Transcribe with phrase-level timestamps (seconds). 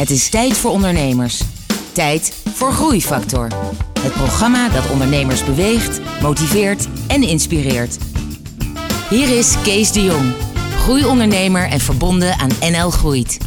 [0.00, 1.40] Het is tijd voor ondernemers.
[1.92, 3.48] Tijd voor Groeifactor.
[4.00, 7.98] Het programma dat ondernemers beweegt, motiveert en inspireert.
[9.10, 10.32] Hier is Kees de Jong,
[10.78, 13.38] groeiondernemer en verbonden aan NL Groeit.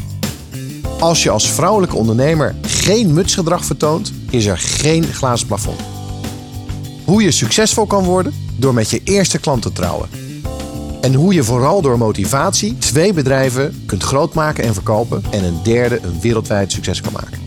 [1.00, 5.80] Als je als vrouwelijke ondernemer geen mutsgedrag vertoont, is er geen glazen plafond.
[7.06, 10.23] Hoe je succesvol kan worden door met je eerste klant te trouwen.
[11.04, 16.00] En hoe je vooral door motivatie twee bedrijven kunt grootmaken en verkopen en een derde
[16.04, 17.40] een wereldwijd succes kan maken.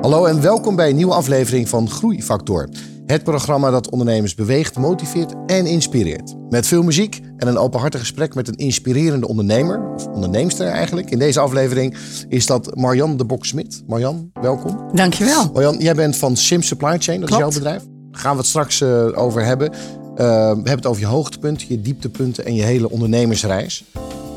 [0.00, 2.68] Hallo en welkom bij een nieuwe aflevering van Groeifactor.
[3.06, 6.34] Het programma dat ondernemers beweegt, motiveert en inspireert.
[6.48, 11.10] Met veel muziek en een openhartig gesprek met een inspirerende ondernemer, of onderneemster eigenlijk.
[11.10, 11.96] In deze aflevering
[12.28, 13.82] is dat Marjan de Bok-Smit.
[13.86, 14.90] Marjan, welkom.
[14.92, 15.50] Dankjewel.
[15.52, 17.82] Marjan, jij bent van Sims Supply Chain, dat is jouw bedrijf.
[18.10, 19.72] Daar gaan we het straks uh, over hebben.
[19.72, 19.76] Uh,
[20.16, 23.84] we hebben het over je hoogtepunten, je dieptepunten en je hele ondernemersreis.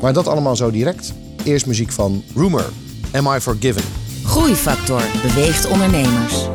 [0.02, 1.12] Maar dat allemaal zo direct.
[1.44, 2.70] Eerst muziek van Rumor,
[3.12, 3.82] Am I Forgiven?
[4.24, 6.48] Groeifactor beweegt ondernemers.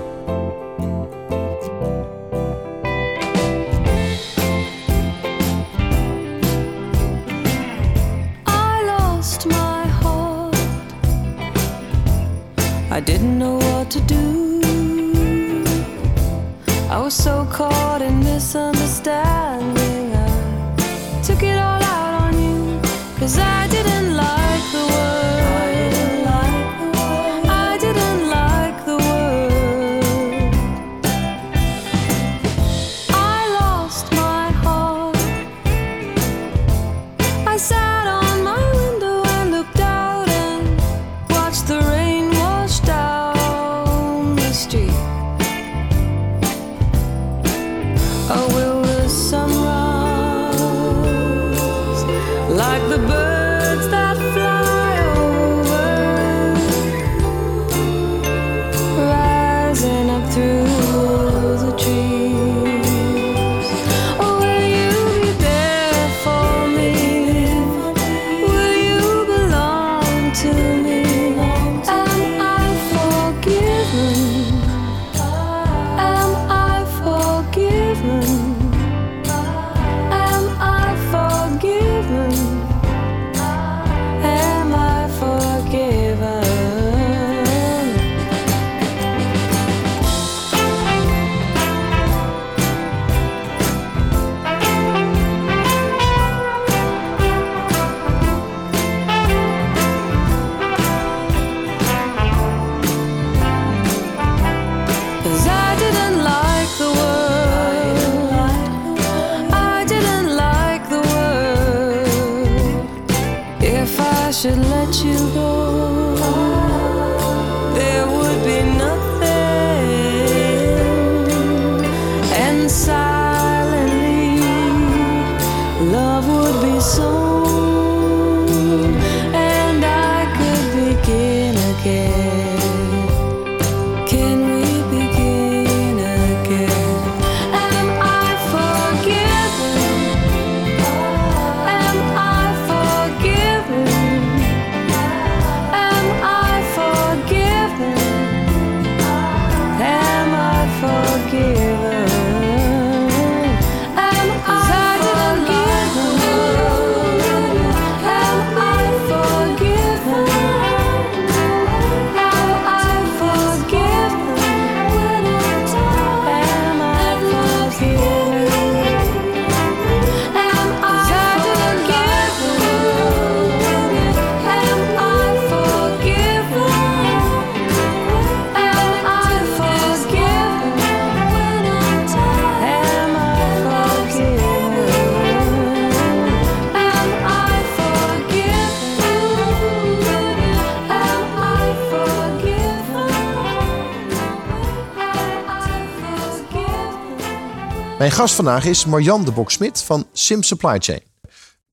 [198.03, 201.01] Mijn gast vandaag is Marjan de Bok-Smit van Sim Supply Chain.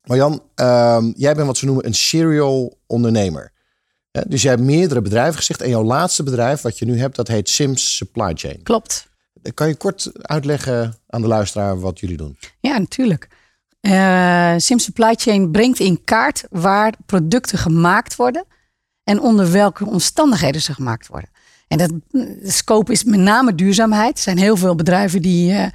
[0.05, 3.53] Marjan, ehm, jij bent wat ze noemen een serial ondernemer.
[4.27, 5.61] Dus jij hebt meerdere bedrijven gezegd.
[5.61, 8.63] En jouw laatste bedrijf wat je nu hebt, dat heet Sims Supply Chain.
[8.63, 9.09] Klopt.
[9.55, 12.39] Kan je kort uitleggen aan de luisteraar wat jullie doen?
[12.61, 13.29] Ja, natuurlijk.
[14.63, 18.45] Sim Supply Chain brengt in kaart waar producten gemaakt worden
[19.05, 21.31] en onder welke omstandigheden ze gemaakt worden.
[21.69, 24.17] En dat, de scope is met name duurzaamheid.
[24.17, 25.67] Er zijn heel veel bedrijven die, eh,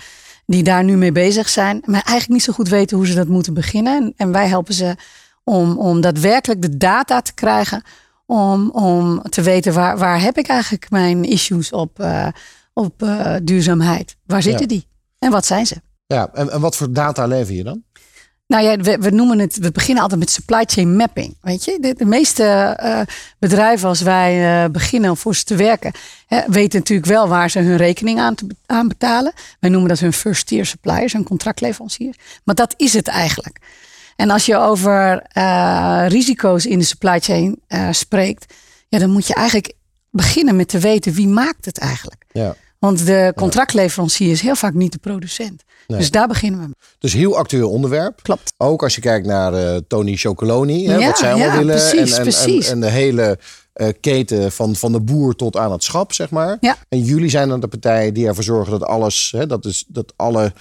[0.46, 3.28] die daar nu mee bezig zijn, maar eigenlijk niet zo goed weten hoe ze dat
[3.28, 3.96] moeten beginnen.
[3.96, 4.96] En, en wij helpen ze
[5.44, 7.84] om, om daadwerkelijk de data te krijgen,
[8.26, 12.28] om, om te weten waar, waar heb ik eigenlijk mijn issues op, eh,
[12.74, 14.16] op eh, duurzaamheid?
[14.26, 14.68] Waar zitten Ja.
[14.68, 14.88] die?
[15.20, 15.76] En wat zijn ze?
[16.08, 17.84] Ja, en, en wat voor data lever je dan?
[18.48, 21.38] Nou ja, we, we noemen het, we beginnen altijd met supply chain mapping.
[21.42, 23.02] Weet je, de, meeste eh,
[23.40, 25.92] bedrijven als wij eh, beginnen om voor ze te werken,
[26.28, 29.34] hè, weten natuurlijk wel waar ze hun rekening aan, te, aan betalen.
[29.60, 32.18] Wij noemen dat hun first tier suppliers, hun contractleveranciers.
[32.44, 33.60] Maar dat is het eigenlijk.
[34.16, 37.60] En als je over eh, risico's in de supply chain
[37.92, 38.54] spreekt,
[38.88, 39.74] ja, dan moet je eigenlijk
[40.12, 42.26] beginnen met te weten wie maakt het eigenlijk.
[42.32, 42.56] Ja.
[42.80, 45.64] Want de contractleverancier is heel vaak niet de producent.
[45.88, 46.00] Nee.
[46.00, 46.76] Dus daar beginnen we mee.
[47.00, 48.20] Dus heel actueel onderwerp.
[48.22, 48.54] Klopt.
[48.58, 51.76] Ook als je kijkt naar eh, Tony Chocoloni, hè, wat zij allemaal ja, willen.
[51.76, 52.66] precies, en, en, precies.
[52.68, 53.40] En, en de hele
[53.74, 56.58] eh, keten van, van de boer tot aan het schap, zeg maar.
[56.60, 56.78] Ja.
[56.90, 60.14] En jullie zijn dan de partij die ervoor zorgen dat alles, hè, dat, is, dat
[60.16, 60.54] alle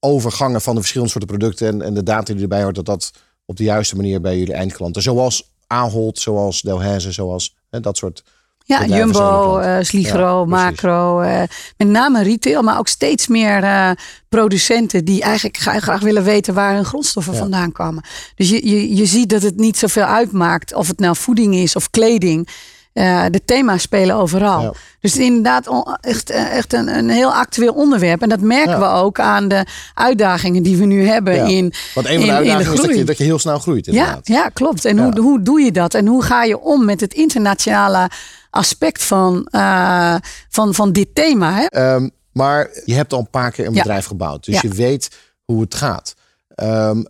[0.00, 3.10] overgangen van de verschillende soorten producten en, en de data die erbij hoort, dat dat
[3.44, 8.22] op de juiste manier bij jullie eindklanten, zoals Ahold, zoals Delhaize, zoals hè, dat soort.
[8.66, 10.44] Ja, Jumbo, eh Sligro, Ja.
[10.44, 11.20] Macro.
[11.20, 11.42] eh,
[11.76, 13.90] met name retail, maar ook steeds meer eh,
[14.28, 17.38] producenten die eigenlijk gra- graag willen weten waar hun grondstoffen Ja.
[17.38, 18.04] vandaan komen.
[18.34, 21.76] Dus je, je, je ziet dat het niet zoveel uitmaakt of het nou voeding is
[21.76, 22.48] of kleding.
[22.94, 24.62] Eh, de thema's spelen overal.
[24.62, 24.72] Ja.
[25.00, 25.68] Dus inderdaad
[26.00, 28.22] echt, eh, echt een, een heel actueel onderwerp.
[28.22, 28.78] En dat merken Ja.
[28.78, 31.44] we ook aan de uitdagingen die we nu hebben Ja.
[31.44, 33.38] in, Want een van in, de in de uitdagingen is dat je, dat je heel
[33.38, 33.86] snel groeit.
[33.86, 34.26] Ja, Inderdaad.
[34.26, 34.84] ja, klopt.
[34.84, 34.98] En.
[34.98, 35.94] Hoe, hoe doe je dat?
[35.94, 38.10] En hoe ga je om met het internationale
[38.50, 40.14] aspect van, eh,
[40.48, 41.52] van, van dit thema?
[41.54, 41.64] Hè?
[41.66, 44.44] Ehm, maar je hebt al een paar keer een bedrijf gebouwd.
[44.44, 45.08] Dus je weet
[45.44, 46.14] hoe het gaat.
[46.54, 47.02] Ehm,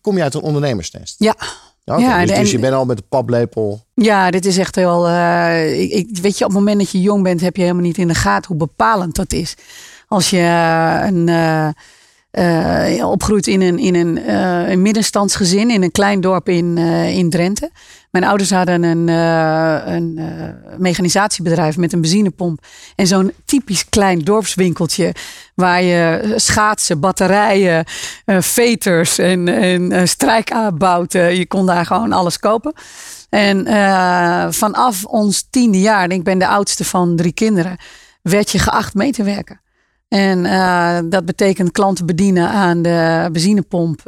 [0.00, 1.14] kom je uit een ondernemersnest?
[1.18, 1.36] Ja.
[1.84, 3.84] Ja, dus, en- dus je bent al met de paplepel.
[3.94, 5.08] ja, dit is echt heel.
[5.08, 7.98] eh, ik, weet je, op het moment dat je jong bent, heb je helemaal niet
[7.98, 9.54] in de gaten hoe bepalend dat is.
[10.08, 11.28] Als je eh, een.
[11.28, 11.68] eh,
[13.10, 14.32] opgroeit in een, in een,
[14.70, 17.70] een middenstandsgezin in een klein dorp in, in Drenthe.
[18.12, 22.64] Mijn ouders hadden een, eh, een eh, mechanisatiebedrijf met een benzinepomp.
[22.96, 25.14] En zo'n typisch klein dorpswinkeltje.
[25.54, 27.84] Waar je schaatsen, batterijen,
[28.24, 29.90] eh, veters en, en.
[31.36, 32.72] Je kon daar gewoon alles kopen.
[33.28, 33.66] En
[34.54, 37.76] vanaf ons tiende jaar, en ik ben de oudste van drie kinderen,
[38.22, 39.60] werd je geacht mee te werken.
[40.08, 40.42] En
[41.10, 44.02] dat betekent klanten bedienen aan de benzinepomp.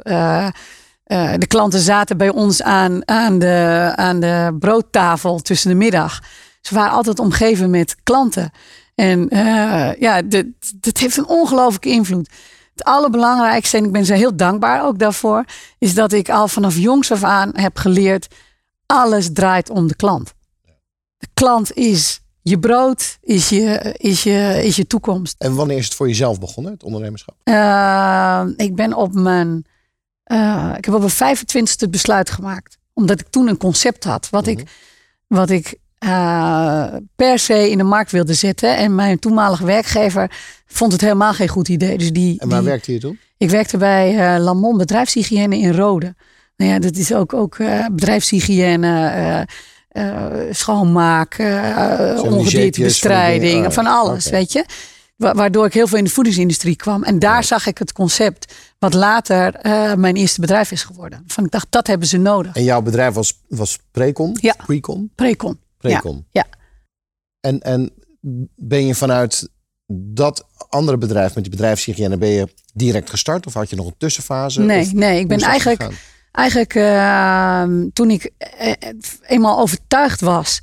[1.04, 5.76] Eh, eh, de klanten zaten bij ons aan, aan, de, aan de broodtafel tussen de
[5.76, 6.20] middag.
[6.60, 8.50] Ze waren altijd omgeven met klanten.
[8.94, 10.46] En eh, ja, dit,
[10.80, 12.30] dit heeft een ongelooflijke invloed.
[12.74, 15.44] Het allerbelangrijkste, en ik ben ze heel dankbaar ook daarvoor,
[15.78, 18.34] is dat ik al vanaf jongs af aan heb geleerd:
[18.86, 20.34] alles draait om de klant.
[21.18, 25.34] De klant is je brood, is je, is je, is je toekomst.
[25.38, 27.34] En wanneer is het voor jezelf begonnen, het ondernemerschap?
[27.44, 29.64] Uh, ik ben op mijn.
[30.32, 32.78] Uh, ik heb op mijn 25e het besluit gemaakt.
[32.92, 34.30] Omdat ik toen een concept had.
[34.30, 34.62] Wat ik,
[35.26, 35.74] wat ik
[36.04, 36.86] uh,
[37.16, 38.76] per se in de markt wilde zetten.
[38.76, 40.30] En mijn toenmalige werkgever
[40.66, 41.98] vond het helemaal geen goed idee.
[41.98, 43.18] Dus die, en waar die, werkte je toen?
[43.36, 46.14] Ik werkte bij uh, Lamont Bedrijfshygiëne in Rode.
[46.56, 49.46] Nou ja, dat is ook, ook uh, bedrijfshygiëne.
[50.50, 51.38] Schoonmaak,
[52.22, 54.38] ongediertebestrijding, van alles, okay.
[54.38, 54.64] weet je.
[55.16, 57.02] Waardoor ik heel veel in de voedingsindustrie kwam.
[57.02, 57.42] En daar ja.
[57.42, 61.24] zag ik het concept, wat later uh, mijn eerste bedrijf is geworden.
[61.26, 62.56] Van ik dacht, dat hebben ze nodig.
[62.56, 64.36] En jouw bedrijf was, was Precon?
[64.40, 64.54] Ja.
[64.66, 65.10] Precon?
[65.14, 65.60] Precon.
[65.78, 66.26] Precon.
[66.30, 66.46] Ja.
[66.50, 66.58] ja.
[67.40, 67.90] En, en
[68.54, 69.48] ben je vanuit
[69.86, 73.46] dat andere bedrijf, met die bedrijfshygiëne, ben je direct gestart?
[73.46, 74.60] Of had je nog een tussenfase?
[74.60, 75.20] Nee, of, nee.
[75.20, 75.82] Ik ben eigenlijk...
[75.82, 75.98] Gegaan?
[76.32, 78.30] Eigenlijk uh, toen ik
[79.22, 80.60] eenmaal overtuigd was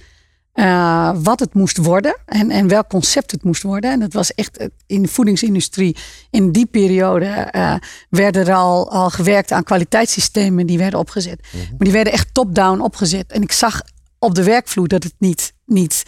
[0.55, 3.91] uh, wat het moest worden en, en welk concept het moest worden.
[3.91, 5.96] En dat was echt in de voedingsindustrie.
[6.29, 7.75] In die periode uh,
[8.10, 11.39] werden er al, al gewerkt aan kwaliteitssystemen die werden opgezet.
[11.41, 11.70] Mm -hmm.
[11.70, 13.31] Maar die werden echt top-down opgezet.
[13.31, 13.81] En ik zag
[14.20, 16.03] op de werkvloer dat het niet, niet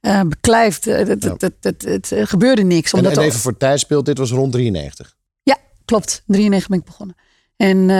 [0.00, 0.84] uh, beklijft.
[0.84, 1.50] Het, ja.
[1.60, 2.92] het, gebeurde niks.
[2.92, 5.16] En, en even voor tijdsbeeld, dit was rond 93?
[5.42, 6.22] Ja, klopt.
[6.26, 7.16] 93 ben ik begonnen.
[7.56, 7.94] En, uh,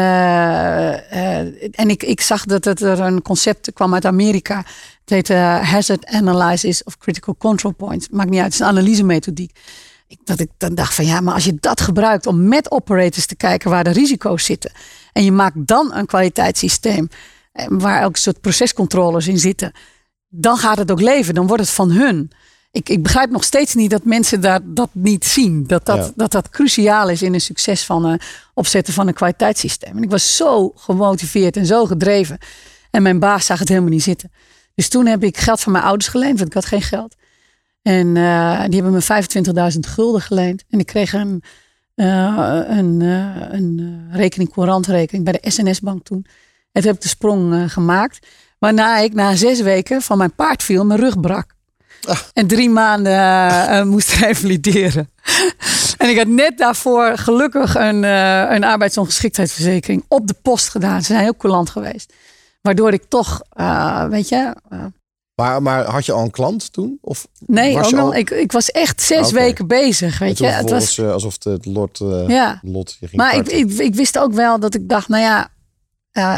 [1.13, 1.39] uh,
[1.71, 4.65] en ik, ik zag dat het er een concept kwam uit Amerika.
[5.05, 8.09] Het heet uh, Hazard Analysis of Critical Control Points.
[8.09, 9.59] Maakt niet uit, het is een analysemethodiek.
[10.07, 13.27] Ik, dat ik dan dacht van ja, maar als je dat gebruikt om met operators
[13.27, 14.73] te kijken waar de risico's zitten.
[15.13, 17.09] En je maakt dan een kwaliteitssysteem
[17.69, 19.73] waar ook een soort procescontroles in zitten.
[20.29, 22.31] Dan gaat het ook leven, dan wordt het van hun.
[22.71, 25.65] Ik, ik begrijp nog steeds niet dat mensen daar, dat niet zien.
[25.67, 26.13] Dat dat, ja.
[26.17, 28.15] dat dat cruciaal is in een succes van uh,
[28.55, 29.97] opzetten van een kwaliteitssysteem.
[29.97, 32.39] En ik was zo gemotiveerd en zo gedreven.
[32.91, 34.31] En mijn baas zag het helemaal niet zitten.
[34.75, 37.15] Dus toen heb ik geld van mijn ouders geleend, want ik had geen geld.
[37.83, 40.65] En uh, die hebben me 25.000 gulden geleend.
[40.69, 41.43] En ik kreeg een,
[41.95, 46.27] eh, een, eh, een eh, rekening, courantrekening bij de SNS-bank toen.
[46.73, 48.27] En toen heb ik de sprong eh, gemaakt.
[48.59, 51.55] Waarna ik na zes weken van mijn paard viel, mijn rug brak.
[52.33, 55.11] En drie maanden eh, eh, moest revalideren.
[55.99, 61.01] en ik had net daarvoor gelukkig een, eh, een arbeidsongeschiktheidsverzekering op de post gedaan.
[61.01, 62.13] Ze zijn heel coulant geweest.
[62.65, 64.85] Waardoor ik toch, eh, weet je, eh,
[65.35, 66.99] Maar, maar had je al een klant toen?
[67.01, 70.47] Of nee, ook al- ik, ik was echt zes weken bezig, weet je.
[70.47, 72.59] Het was, eh, alsof het, lot, ja.
[72.63, 75.49] lot je ging Maar ik, ik, ik wist ook wel dat ik dacht, nou ja,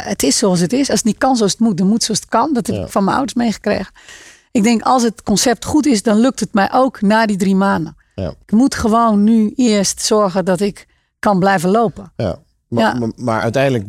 [0.03, 0.89] het is zoals het is.
[0.91, 2.53] Als het niet kan zoals het moet, dan moet zoals het kan.
[2.53, 2.83] Dat heb Ja.
[2.83, 3.93] ik van mijn ouders meegekregen.
[4.51, 7.57] Ik denk, als het concept goed is, dan lukt het mij ook na die drie
[7.57, 7.97] maanden.
[8.15, 8.29] Ja.
[8.47, 10.87] Ik moet gewoon nu eerst zorgen dat ik
[11.19, 12.13] kan blijven lopen.
[12.17, 12.39] Ja.
[12.69, 12.95] Maar, Ja.
[12.99, 13.85] maar, maar uiteindelijk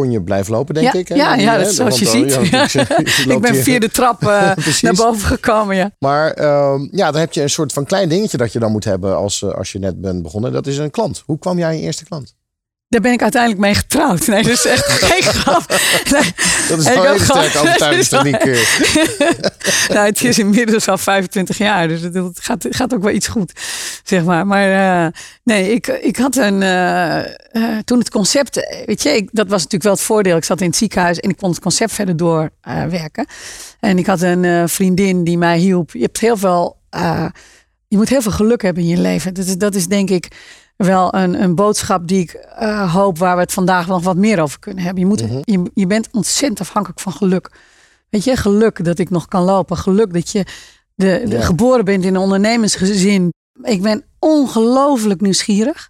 [0.00, 1.08] kon je blijven lopen, denk ja, ik.
[1.08, 1.14] hè?
[1.14, 1.58] ja, ja, hè?
[1.58, 2.74] dat is zoals je dan- ziet.
[3.34, 4.52] ik- ben via de trap eh,
[4.82, 5.90] naar boven gekomen, ja.
[5.98, 8.84] Maar ehm, ja, dan heb je een soort van klein dingetje dat je dan moet
[8.84, 10.52] hebben als, eh, als je net bent begonnen.
[10.52, 11.22] Dat is een klant.
[11.26, 12.34] Hoe kwam jij je eerste klant?
[12.88, 14.26] Daar ben ik uiteindelijk mee getrouwd.
[14.26, 15.68] Nee, dat is echt geen grap.
[16.10, 16.32] Nee.
[16.68, 18.44] Dat is wel een sterke overtuigingstechniek.
[19.88, 23.52] nou, het is inmiddels al 25 jaar, dus het, gaat, gaat ook wel iets goed,
[24.04, 24.46] zeg maar.
[24.46, 26.62] Maar eh, nee, ik, ik had een.
[26.62, 30.36] eh, eh, toen het concept, weet je, ik, dat was natuurlijk wel het voordeel.
[30.36, 33.26] Ik zat in het ziekenhuis en ik kon het concept verder doorwerken.
[33.80, 35.90] en ik had een vriendin die mij hielp.
[35.92, 36.76] Je hebt heel veel.
[37.88, 39.34] je moet heel veel geluk hebben in je leven.
[39.34, 40.28] Dat is, dat is denk ik
[40.78, 44.40] wel een, een boodschap die ik eh, hoop waar we het vandaag nog wat meer
[44.40, 45.02] over kunnen hebben.
[45.02, 47.50] Je, moet, je, je bent ontzettend afhankelijk van geluk.
[48.10, 49.76] Weet je, geluk dat ik nog kan lopen.
[49.76, 50.44] Geluk dat je
[50.94, 51.42] de, de Ja.
[51.42, 53.32] geboren bent in een ondernemersgezin.
[53.62, 55.88] Ik ben ongelooflijk nieuwsgierig.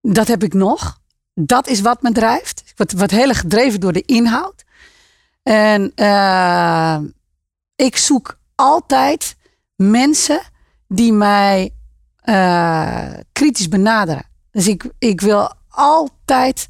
[0.00, 0.98] Dat heb ik nog.
[1.34, 2.62] Dat is wat me drijft.
[2.66, 4.64] Ik word, word heel erg gedreven door de inhoud.
[5.42, 6.98] En eh,
[7.76, 9.36] ik zoek altijd
[9.76, 10.40] mensen
[10.88, 11.70] die mij
[12.26, 14.24] eh, kritisch benaderen.
[14.50, 16.68] Dus ik, ik wil altijd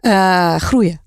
[0.00, 1.00] eh, groeien.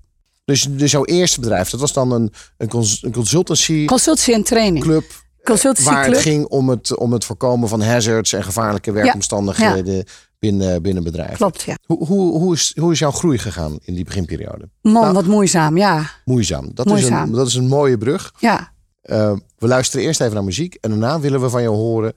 [0.44, 4.42] Dus, dus jouw eerste bedrijf, dat was dan een, een, cons- een consultancy Consultancy en
[4.42, 4.84] training.
[4.84, 5.04] club.
[5.44, 6.14] Consultancy Waar club.
[6.14, 10.04] het ging om het, om het voorkomen van hazards en gevaarlijke werkomstandigheden
[10.38, 11.36] binnen, binnen bedrijven.
[11.36, 11.76] Klopt, ja.
[11.86, 14.68] Hoe, hoe, hoe, is, hoe is jouw groei gegaan in die beginperiode?
[14.82, 16.10] Man, Nou- wat moeizaam, ja.
[16.24, 16.70] Moeizaam.
[16.74, 18.32] Dat, Is, een, dat is een mooie brug.
[18.38, 18.70] Ja,
[19.04, 22.12] Uh, we luisteren eerst even naar muziek en daarna willen we van jou horen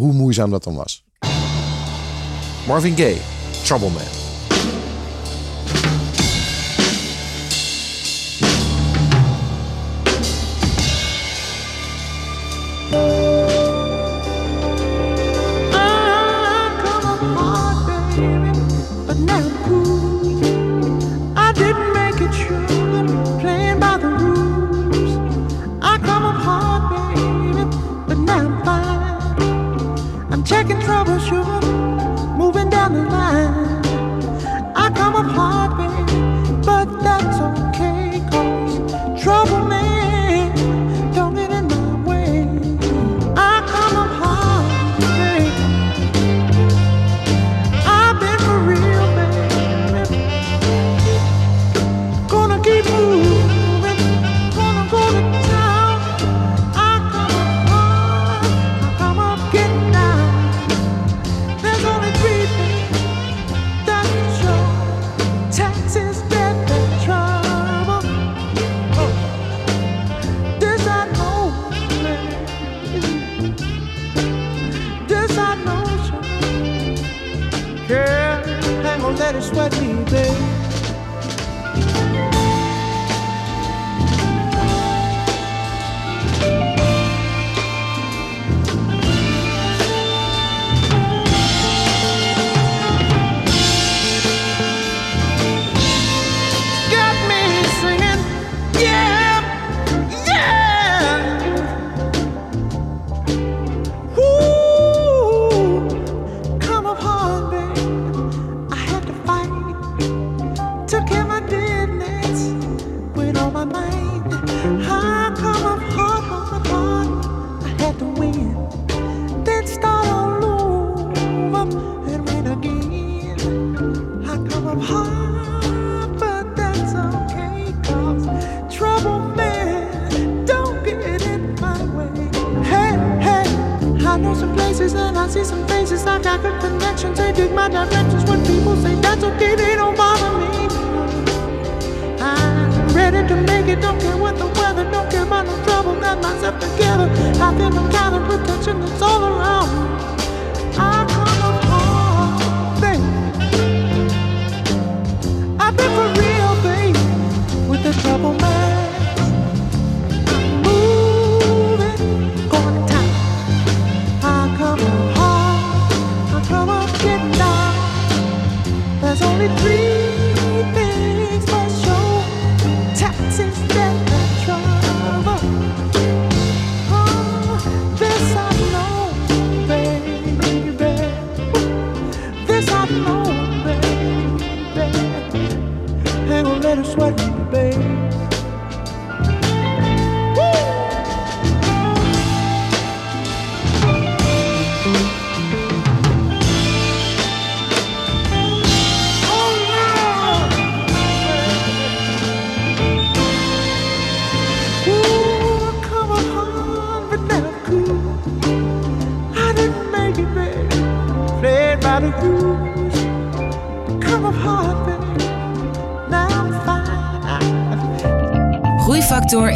[0.00, 1.04] hoe moeizaam dat dan was.
[2.66, 3.20] Marvin Gaye,
[3.64, 4.25] Trouble Man.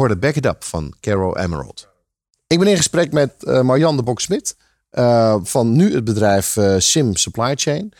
[0.00, 1.88] Hoorde Back It Up van Caro Emerald.
[2.46, 4.56] Ik ben in gesprek met eh Marjan de Bok-Smit
[4.90, 7.92] eh, van nu het bedrijf eh, Sim Supply Chain.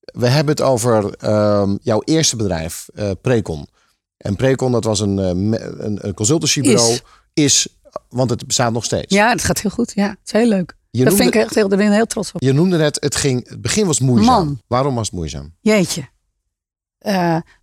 [0.00, 2.88] We hebben het over ehm, jouw eerste bedrijf,
[3.20, 3.68] Precon.
[4.16, 6.92] En Precon, dat was een, een, een consultancybureau.
[6.92, 7.02] Is.
[7.44, 7.68] Is.
[8.08, 9.14] want het bestaat nog steeds.
[9.14, 9.92] Ja, het gaat heel goed.
[9.94, 10.76] Ja, het is heel leuk.
[10.90, 12.42] Je dat noemde- vind ik echt heel, daar ben ik heel trots op.
[12.42, 14.44] Je noemde het, het, ging, het begin was moeizaam.
[14.46, 14.60] Man.
[14.66, 15.54] Waarom was het moeizaam?
[15.60, 16.08] Jeetje.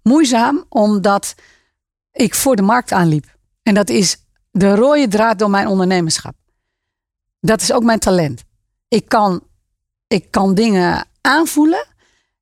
[0.04, 1.36] Moeizaam omdat
[2.12, 3.31] ik voor de markt aanliep.
[3.64, 4.18] En dat is
[4.52, 6.34] de rode draad door mijn ondernemerschap.
[7.40, 8.44] Dat is ook mijn talent.
[8.88, 9.44] Ik kan,
[10.08, 11.88] ik kan dingen aanvoelen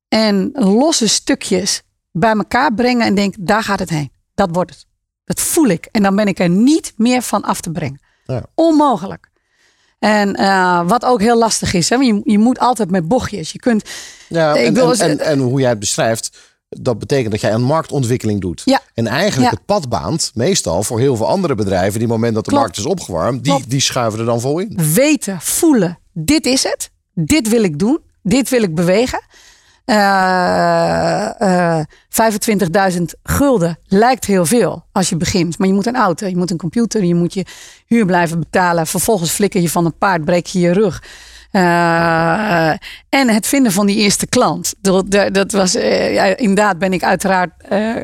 [0.08, 4.12] en losse stukjes bij elkaar brengen en denk, daar gaat het heen.
[4.34, 4.86] Dat wordt het.
[5.24, 5.88] Dat voel ik.
[5.90, 8.00] En dan ben ik er niet meer van af te brengen.
[8.24, 8.42] Ja.
[8.54, 9.30] Onmogelijk.
[9.98, 11.96] En eh, wat ook heel lastig is, hè?
[11.96, 13.52] je, je moet altijd met bochtjes.
[13.52, 13.90] Je kunt,
[14.28, 16.38] Ja, en, en hoe jij het beschrijft,
[16.78, 18.62] dat betekent dat jij een marktontwikkeling doet.
[18.64, 18.80] Ja.
[18.94, 19.56] En eigenlijk Ja.
[19.56, 22.64] het pad baant, meestal voor heel veel andere bedrijven, die moment dat de Klopt.
[22.64, 23.70] markt is opgewarmd, die, Klopt.
[23.70, 24.78] die schuiven er dan vol in.
[24.94, 26.90] weten, voelen, dit is het.
[27.14, 27.98] Dit wil ik doen.
[28.22, 29.20] Dit wil ik bewegen.
[29.84, 31.40] Eh,
[31.78, 35.58] eh, 25.000 gulden lijkt heel veel als je begint.
[35.58, 37.44] Maar je moet een auto, je moet een computer, je moet je
[37.86, 38.86] huur blijven betalen.
[38.86, 41.02] Vervolgens flikker je van een paard, breek je je rug.
[41.50, 42.70] Eh,
[43.08, 44.74] en het vinden van die eerste klant.
[44.80, 47.94] Dat, dat- was, eh, ja, inderdaad ben ik uiteraard eh,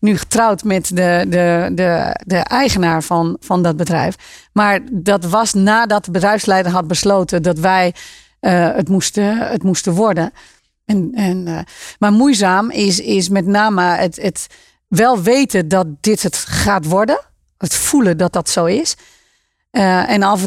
[0.00, 4.14] nu getrouwd met de, de, de, de eigenaar van, van dat bedrijf.
[4.52, 7.94] Maar dat was nadat de bedrijfsleider had besloten dat wij
[8.40, 10.32] het, moesten, het moesten worden.
[10.84, 11.64] En, en,
[11.98, 14.46] maar moeizaam is, is met name het, het
[14.88, 17.20] wel weten dat dit het gaat worden.
[17.58, 18.96] Het voelen dat dat zo is.
[19.70, 20.46] En, af,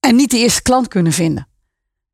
[0.00, 1.46] en niet de eerste klant kunnen vinden.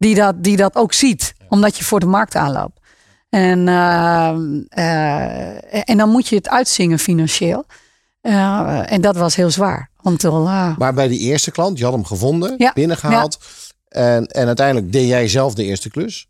[0.01, 1.35] Die dat, die dat ook ziet.
[1.49, 2.81] Omdat je voor de markt aanloopt.
[3.29, 4.29] En, eh,
[4.69, 7.65] eh, en dan moet je het uitzingen financieel.
[8.21, 9.91] Eh, en dat was heel zwaar.
[10.01, 12.73] Want uh, Maar bij die eerste klant, je had hem gevonden, Ja.
[12.75, 13.39] binnengehaald.
[13.89, 16.29] En, en uiteindelijk deed jij zelf de eerste klus.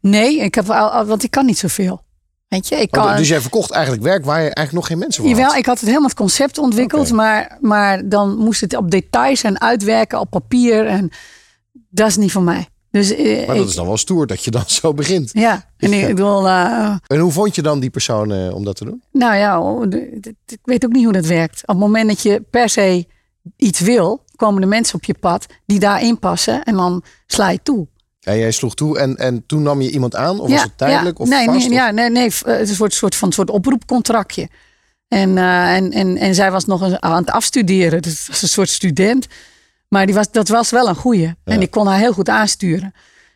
[0.00, 0.66] nee, ik heb,
[1.06, 2.04] want ik kan niet zoveel.
[2.48, 4.98] Weet je, ik kan, Oh, dus jij verkocht eigenlijk werk waar je eigenlijk nog geen
[4.98, 5.56] mensen voor Jawel, had.
[5.56, 9.60] ik had het helemaal het concept ontwikkeld, maar, maar dan moest het op details en
[9.60, 10.86] uitwerken op papier.
[10.86, 11.10] En
[11.72, 12.68] dat is niet van mij.
[12.96, 15.30] Dus, eh, Maar dat ik- is dan wel stoer dat je dan zo begint.
[15.32, 18.76] Ja, en ik bedoel, eh, En hoe vond je dan die persoon eh, om dat
[18.76, 19.02] te doen?
[19.12, 19.82] nou ja, oh,
[20.46, 21.60] ik weet ook niet hoe dat werkt.
[21.62, 23.06] Op het moment dat je per se
[23.56, 27.60] iets wil, komen de mensen op je pad die daarin passen en dan sla je
[27.62, 27.86] toe.
[28.20, 30.40] En jij sloeg toe en, en toen nam je iemand aan?
[30.40, 31.24] Of was het tijdelijk ja.
[31.24, 31.58] of nee, vast?
[31.58, 34.48] Nee, of- ja, nee, nee, het is een soort, van een soort oproepcontractje.
[35.08, 38.02] En, en, en, en zij was nog eens aan het afstuderen.
[38.02, 39.26] Dus het was een soort student.
[39.88, 41.34] Maar die was, dat was wel een goeie.
[41.44, 42.92] En ik kon haar heel goed aansturen.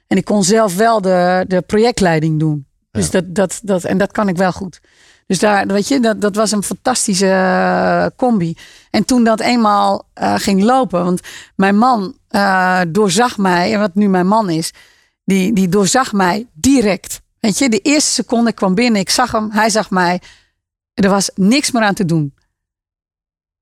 [0.07, 2.67] En ik kon zelf wel de, de projectleiding doen.
[2.91, 4.81] Dus dat, dat, dat, en dat kan ik wel goed.
[5.27, 8.57] Dus daar, weet je, dat, dat was een fantastische eh, combi.
[8.91, 11.21] En toen dat eenmaal eh, ging lopen, want
[11.57, 14.73] mijn man eh, doorzag mij, en wat nu mijn man is,
[15.25, 17.21] die, die doorzag mij direct.
[17.41, 20.21] Weet je, de eerste seconde ik kwam binnen, ik zag hem, hij zag mij.
[20.95, 22.35] Er was niks meer aan te doen.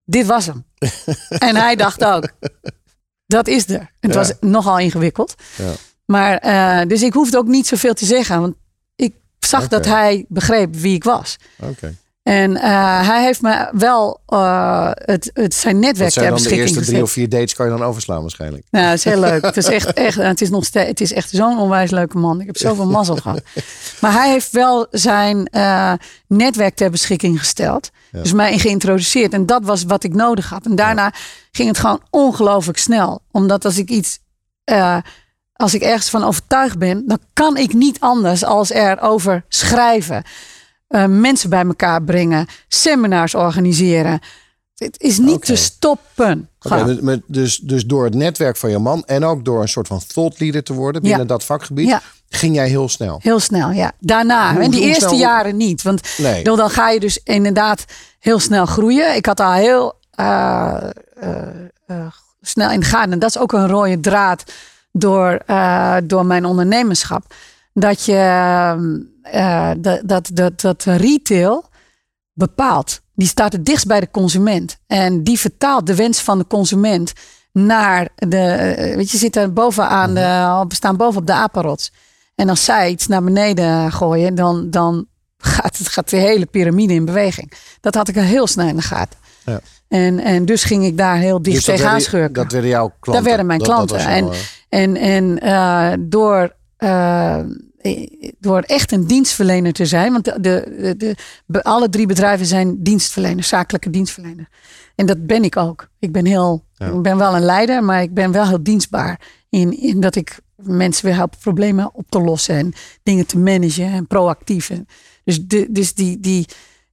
[0.05, 0.65] Dit was hem.
[1.49, 2.29] en hij dacht ook,
[3.27, 3.91] dat is er.
[4.01, 4.19] Het Ja.
[4.19, 5.35] was nogal ingewikkeld.
[5.57, 5.73] Ja.
[6.07, 8.55] Maar, eh, dus ik hoefde ook niet zoveel te zeggen, want
[8.97, 11.37] ik zag dat hij begreep wie ik was.
[11.59, 11.95] Oké.
[12.29, 16.69] En eh, hij heeft me wel eh, het, het, zijn netwerk ter dan de beschikking
[16.77, 18.65] eerste drie of vier dates kan je dan overslaan waarschijnlijk.
[18.71, 19.45] Nou, het is heel leuk.
[19.45, 22.41] Het is echt, echt, het is nog steeds, het is echt zo'n onwijs leuke man.
[22.41, 23.43] Ik heb zoveel mazzel gehad.
[24.01, 25.93] Maar hij heeft wel zijn eh,
[26.27, 27.91] netwerk ter beschikking gesteld.
[28.11, 29.33] Dus mij geïntroduceerd.
[29.33, 30.65] En dat was wat ik nodig had.
[30.65, 31.13] En daarna
[31.53, 33.21] ging het gewoon ongelooflijk snel.
[33.31, 34.19] Omdat als ik iets,
[35.53, 40.25] als ik ergens van overtuigd ben, dan kan ik niet anders als erover schrijven.
[40.89, 44.21] Eh, mensen bij elkaar brengen, seminars organiseren.
[44.77, 46.49] Het is niet te stoppen.
[47.01, 50.01] Met- dus, dus door het netwerk van je man en ook door een soort van
[50.07, 51.27] thought leader te worden binnen Ja.
[51.27, 52.01] dat vakgebied, Ja.
[52.29, 53.19] ging jij heel snel.
[53.23, 53.93] Heel snel, ja.
[54.01, 54.53] Daarna.
[54.53, 55.83] Hoe- en die eerste snel- jaren niet.
[55.83, 56.45] Want Nee.
[56.45, 57.85] dan, ga je dus inderdaad
[58.19, 59.15] heel snel groeien.
[59.17, 60.77] Ik had al heel eh,
[61.87, 62.07] eh,
[62.41, 63.13] snel in de gaten.
[63.13, 64.45] En dat is ook een rode draad
[64.93, 65.39] door,
[66.05, 67.35] door mijn ondernemerschap.
[67.81, 68.15] Dat je
[69.23, 71.69] eh, dat, dat, dat, dat retail
[72.33, 73.01] bepaalt.
[73.15, 74.77] Die staat het dichtst bij de consument.
[74.87, 77.13] En die vertaalt de wens van de consument
[77.53, 78.37] naar de.
[78.39, 81.93] eh, Weet je, zit er bovenaan de, we staan boven op de apenrots.
[82.35, 85.07] En als zij iets naar beneden gooien, dan, dan
[85.39, 87.53] gaat, het, gaat de hele piramide in beweging.
[87.81, 89.19] Dat had ik al heel snel in de gaten.
[89.45, 89.61] Ja.
[89.89, 92.43] En, en dus ging ik daar heel dicht Dus dat tegenaan werden- schurken.
[92.43, 93.13] Dat werden jouw klanten.
[93.13, 94.07] Dat werden mijn Dat- dat klanten.
[94.09, 96.55] en eh, en, en eh, door,
[98.39, 100.13] door echt een dienstverlener te zijn.
[100.13, 100.95] Want de,
[101.47, 104.49] de, alle drie bedrijven zijn dienstverleners, zakelijke dienstverleners.
[104.95, 105.89] En dat ben ik ook.
[105.99, 106.87] Ik ben heel, Ja.
[106.87, 109.21] ik ben wel een leider, maar ik ben wel heel dienstbaar.
[109.51, 113.93] In, in dat ik mensen weer help problemen op te lossen en dingen te managen
[113.93, 114.71] en proactief.
[114.71, 114.87] En
[115.25, 116.47] Dus, de, dus die, die,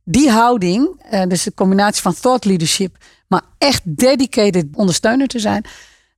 [0.04, 5.66] die houding, eh, dus de combinatie van thought leadership, maar echt dedicated ondersteuner te zijn,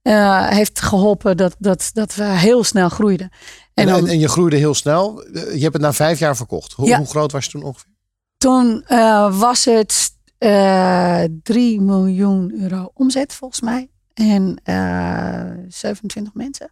[0.01, 3.30] eh, heeft geholpen dat, dat, dat we heel snel groeiden.
[3.77, 5.23] En, En, en, dan- en je groeide heel snel.
[5.23, 6.73] Eh, Je hebt het na vijf jaar verkocht.
[6.73, 6.97] Hoe, Ja.
[6.97, 7.91] hoe groot was je toen ongeveer?
[8.37, 13.89] toen eh, was het eh 3 miljoen euro omzet volgens mij.
[14.13, 16.71] En eh 27 mensen.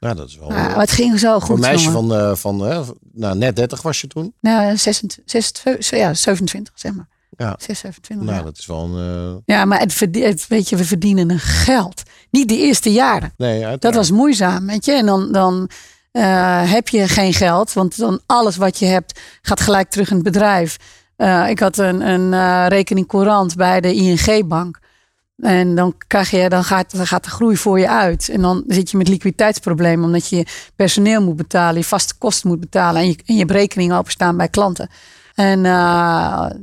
[0.00, 0.48] Nou, dat is wel...
[0.48, 1.54] Maar het ging zo goed.
[1.54, 2.38] een meisje jongen.
[2.38, 4.34] van, van nou, net 30 was je toen.
[4.40, 7.08] Nou, 26, 26, ja, 27 zeg maar.
[7.30, 7.54] Ja.
[7.58, 8.26] 6, 27.
[8.26, 8.44] Nou, ja.
[8.44, 9.42] dat is wel een...
[9.46, 12.02] Ja, maar het, het, weet je, we verdienen een geld.
[12.30, 13.32] Niet de eerste jaren.
[13.36, 13.82] nee, uiteraard.
[13.82, 14.92] Dat was moeizaam, weet je.
[14.92, 15.70] En dan, dan
[16.16, 20.14] eh, heb je geen geld, want dan alles wat je hebt gaat gelijk terug in
[20.14, 20.76] het bedrijf.
[21.16, 24.78] Eh, ik had een, een eh, rekening courant bij de ING-bank.
[25.36, 28.28] En dan, krijg je, dan, gaat, dan gaat de groei voor je uit.
[28.28, 32.60] En dan zit je met liquiditeitsproblemen, omdat je personeel moet betalen, je vaste kosten moet
[32.60, 34.90] betalen en je, en je hebt rekeningen openstaan bij klanten.
[35.34, 35.60] En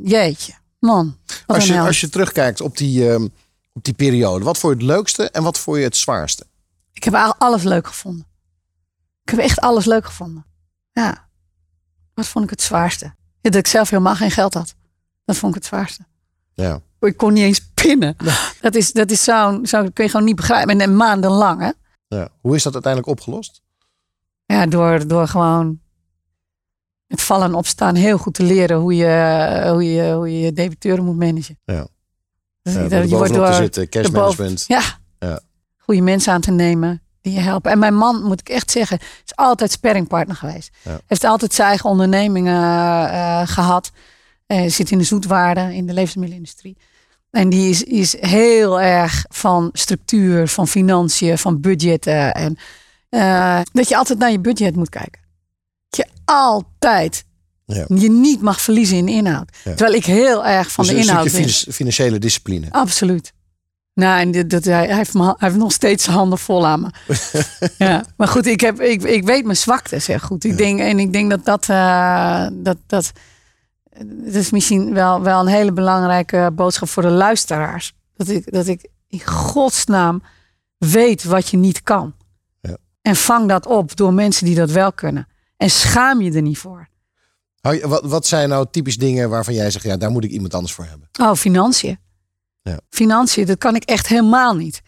[0.04, 1.18] jeetje, man.
[1.46, 3.28] Als je, als je terugkijkt op die, ehm,
[3.74, 6.46] op die periode, wat vond je het leukste en wat vond je het zwaarste?
[6.94, 8.32] Ik heb al- alles leuk gevonden.
[9.24, 10.46] Ik heb echt alles leuk gevonden.
[10.92, 11.30] Ja.
[12.14, 13.06] Wat vond ik het zwaarste?
[13.42, 14.76] Ja, dat ik zelf helemaal geen geld had.
[15.26, 16.06] Dat vond ik het zwaarste.
[16.54, 16.82] Ja.
[17.00, 18.16] Ik kon niet eens pinnen.
[18.62, 20.70] Dat is, dat is zo'n, zo kun je gewoon niet begrijpen.
[20.74, 21.72] En, en maandenlang, hè?
[22.18, 22.30] ja.
[22.42, 23.62] Hoe is dat uiteindelijk opgelost?
[24.46, 25.80] Ja, door, door gewoon
[27.08, 30.54] het vallen en opstaan heel goed te leren hoe je hoe je, hoe je, je
[30.54, 31.60] debiteuren moet managen.
[31.66, 31.88] Ja.
[32.62, 34.66] Dus Ja, je wordt te door zitten, cash erboven- management.
[34.68, 34.82] Ja.
[35.28, 35.40] Ja.
[35.78, 37.72] Goede mensen aan te nemen die je helpen.
[37.72, 40.70] En mijn man, moet ik echt zeggen, is altijd sparringpartner geweest.
[40.82, 41.00] Ja.
[41.08, 42.64] Heeft altijd zijn eigen ondernemingen
[43.10, 43.92] eh, gehad.
[44.46, 46.78] Eh, zit in de zoetwaarde, in de levensmiddelenindustrie.
[47.32, 52.34] En die is, is heel erg van structuur, van financiën, van budgetten.
[52.34, 52.58] En
[53.10, 55.22] eh, dat je altijd naar je budget moet kijken.
[55.90, 57.26] Dat je altijd
[57.66, 57.86] Ja.
[57.88, 59.50] je niet mag verliezen in inhoud.
[59.64, 59.74] Ja.
[59.74, 61.54] Terwijl ik heel erg van Dus de een inhoud stukje ben.
[61.56, 62.68] finan- financiële discipline.
[62.72, 63.34] Absoluut.
[63.94, 66.82] Nou, en dit, dat, hij, hij, heeft hij heeft nog steeds zijn handen vol aan
[66.82, 66.90] me.
[67.86, 70.44] ja, maar goed, ik, heb, ik, ik weet mijn zwakte, zeg goed.
[70.44, 73.12] Ik denk, en ik denk dat dat, eh, dat, dat,
[73.98, 77.94] dat is misschien wel, wel een hele belangrijke boodschap voor de luisteraars.
[78.16, 80.24] Dat ik, dat ik in godsnaam
[80.78, 82.14] weet wat je niet kan.
[82.62, 82.78] Ja.
[83.02, 85.28] En vang dat op door mensen die dat wel kunnen.
[85.58, 86.88] En schaam je er niet voor.
[87.62, 90.74] Wat, wat zijn nou typisch dingen waarvan jij zegt, ja, daar moet ik iemand anders
[90.74, 91.10] voor hebben?
[91.22, 91.98] Oh, financiën.
[92.64, 92.80] Ja.
[92.90, 94.82] Financiën, dat kan ik echt helemaal niet.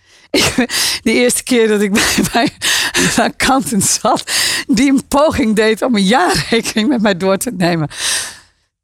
[1.01, 2.49] De eerste keer dat ik bij, bij
[2.93, 4.23] een accountant zat,
[4.67, 7.89] die een poging deed om een jaarrekening met mij door te nemen.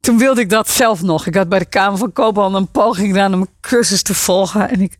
[0.00, 1.26] Toen wilde ik dat zelf nog.
[1.26, 4.70] Ik had bij de Kamer van Koophandel een poging gedaan om een cursus te volgen.
[4.70, 4.98] En ik,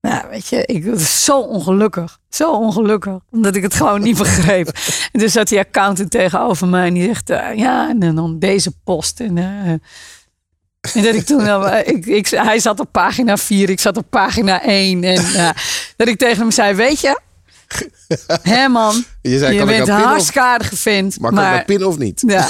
[0.00, 2.18] nou weet je, ik was zo ongelukkig.
[2.28, 3.18] Zo ongelukkig.
[3.30, 4.68] Omdat ik het gewoon niet begreep.
[5.12, 8.72] En dus zat die accountant tegenover mij en die zegt, eh, ja, en dan deze
[8.84, 9.20] post.
[9.20, 9.72] En, eh,
[10.94, 14.06] en dat ik toen, eh, ik, ik, hij zat op pagina 4, ik zat op
[14.10, 15.04] pagina 1.
[15.04, 15.50] En eh,
[15.96, 17.20] dat ik tegen hem zei, weet je,
[18.42, 21.20] hè man, Je zei, je bent hartstikke aardige vent.
[21.20, 22.22] maar kan ik Maar pinnen of niet?
[22.26, 22.48] ja,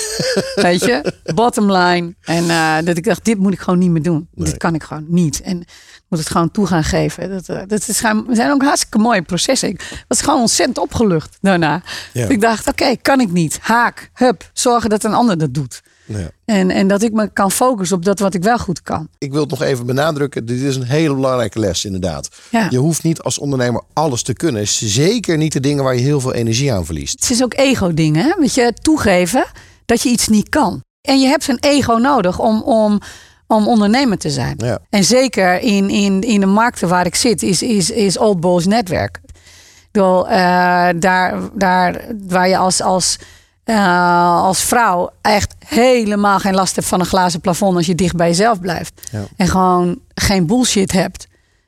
[0.55, 2.15] weet je, bottom line.
[2.21, 4.29] En eh, dat ik dacht, dit moet ik gewoon niet meer doen.
[4.35, 4.47] Nee.
[4.47, 5.41] Dit kan ik gewoon niet.
[5.41, 7.31] En ik moet het gewoon toe gaan geven.
[7.31, 7.97] Dat, dat is,
[8.31, 9.69] zijn ook hartstikke mooie processen.
[9.69, 11.83] Ik was gewoon ontzettend opgelucht daarna.
[12.13, 12.29] Ja.
[12.29, 13.59] Ik dacht, oké, kan ik niet.
[13.61, 15.83] Haak, hup, zorgen dat een ander dat doet.
[16.07, 16.31] Ja.
[16.45, 19.09] En, en dat ik me kan focussen op dat wat ik wel goed kan.
[19.19, 20.47] Ik wil het nog even benadrukken.
[20.47, 22.29] Dit is een hele belangrijke les, inderdaad.
[22.51, 22.67] Ja.
[22.71, 24.69] Je hoeft niet als ondernemer alles te kunnen.
[24.69, 27.21] Zeker niet de dingen waar je heel veel energie aan verliest.
[27.21, 28.37] Het is ook ego-dingen.
[28.39, 29.45] Weet je, toegeven
[29.87, 30.81] dat je iets niet kan.
[31.01, 33.01] En je hebt een ego nodig om, om,
[33.47, 34.55] om ondernemer te zijn.
[34.57, 34.79] Ja.
[34.91, 38.67] En zeker in, in, in de markten waar ik zit, is, is, is Old Boys
[38.67, 39.21] netwerk.
[39.25, 43.19] Ik bedoel, eh, daar, daar waar je als, als,
[43.67, 48.17] eh, als vrouw echt helemaal geen last hebt van een glazen plafond als je dicht
[48.17, 48.93] bij jezelf blijft.
[49.13, 49.25] Ja.
[49.37, 51.27] En gewoon geen bullshit hebt.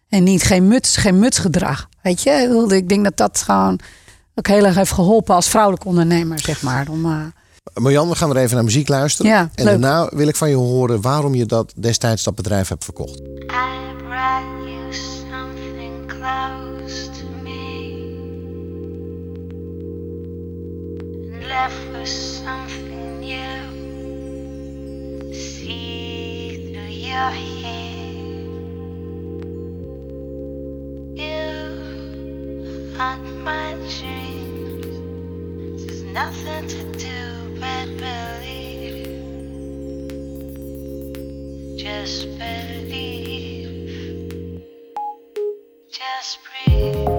[0.09, 1.89] En niet geen muts, geen mutsgedrag.
[2.03, 3.81] Weet je, Ik denk dat dat gewoon
[4.35, 6.87] ook heel erg heeft geholpen als vrouwelijke ondernemer, zeg maar.
[6.91, 7.21] Om, eh,
[7.75, 9.33] Marjan, we gaan weer even naar muziek luisteren.
[9.33, 9.67] Ja, en leuk.
[9.67, 13.21] daarna wil ik van je horen waarom je dat destijds dat bedrijf hebt verkocht.
[13.21, 13.89] I
[21.49, 23.61] left with something new.
[25.33, 27.97] See through your hair.
[31.25, 31.41] You
[32.97, 35.87] haunt my dreams.
[35.87, 37.19] There's Nothing to do
[37.59, 39.07] but believe.
[41.79, 43.71] Just believe.
[45.91, 47.18] Just breathe.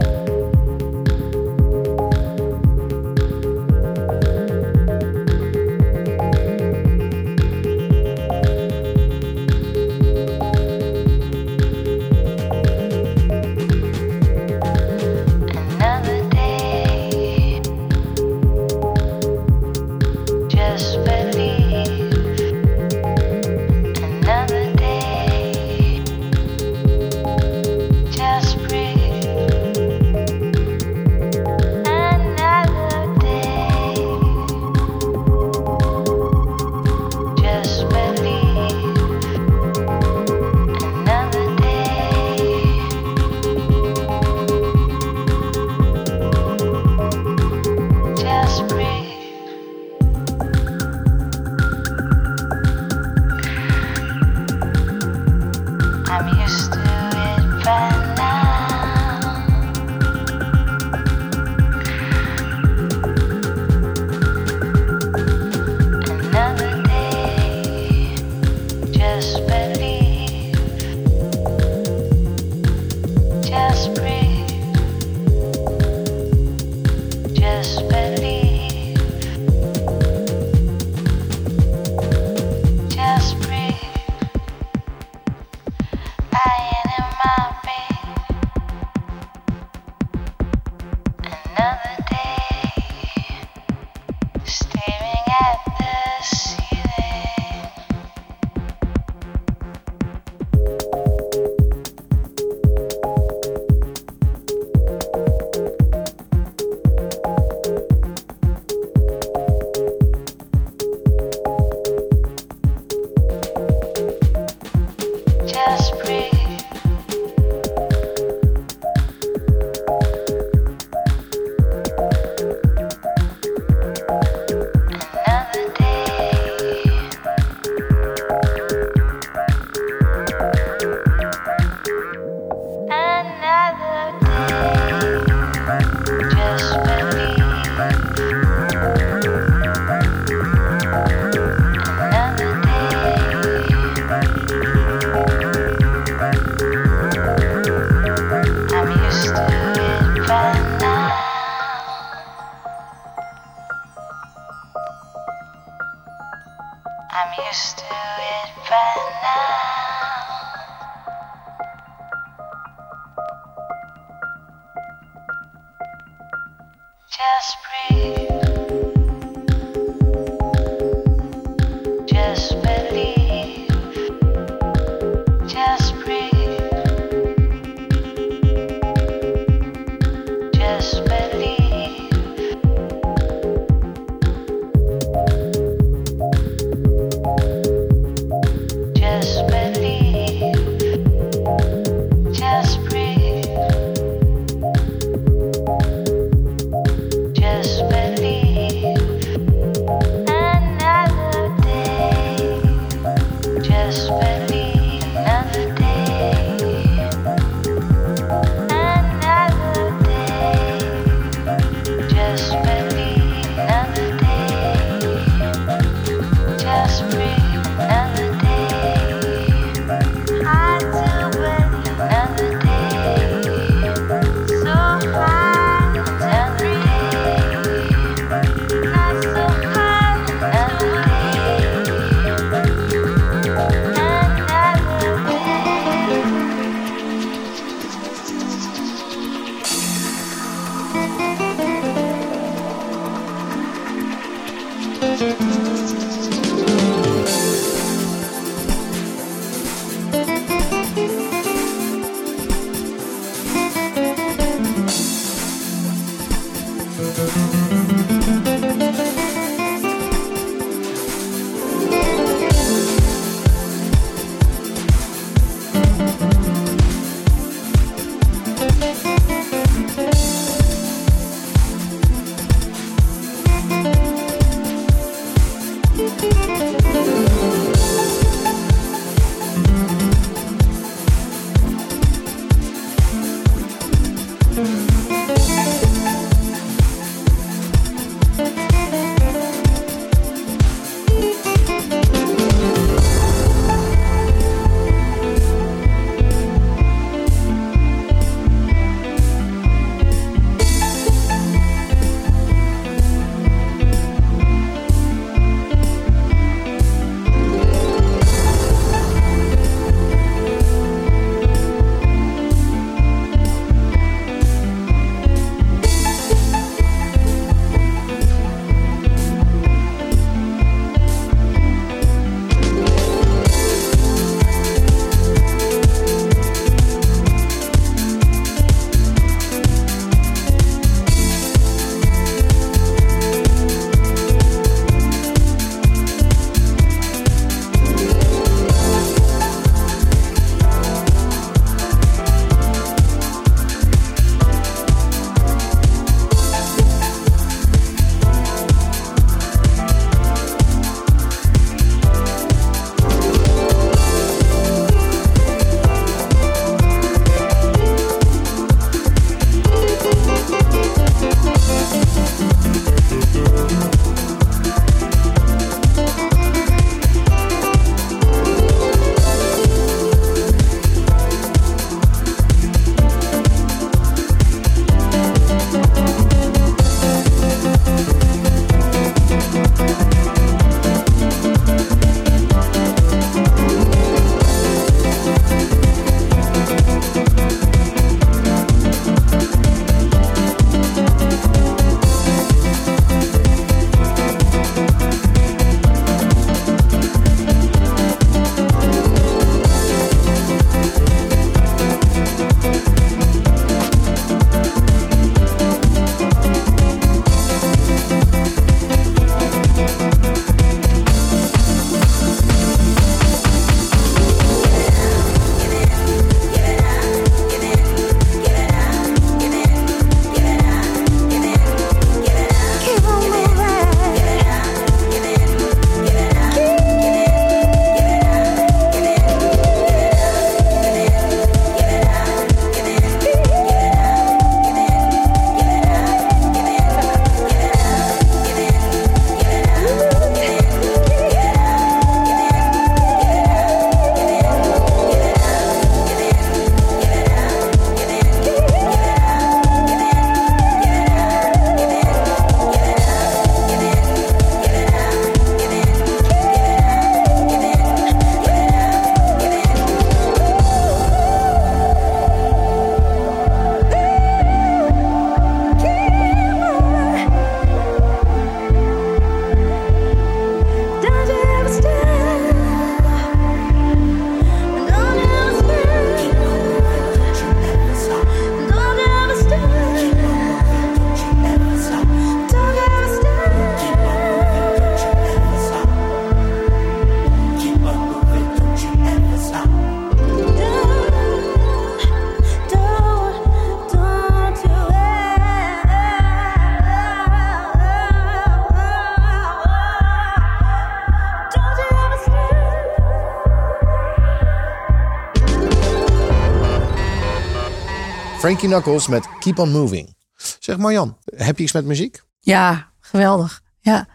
[508.50, 510.16] Frankie Knuckles met Keep on Moving.
[510.60, 512.24] Zeg Marjan, heb je iets met muziek?
[512.40, 513.62] Ja, geweldig.
[513.80, 514.08] Ja.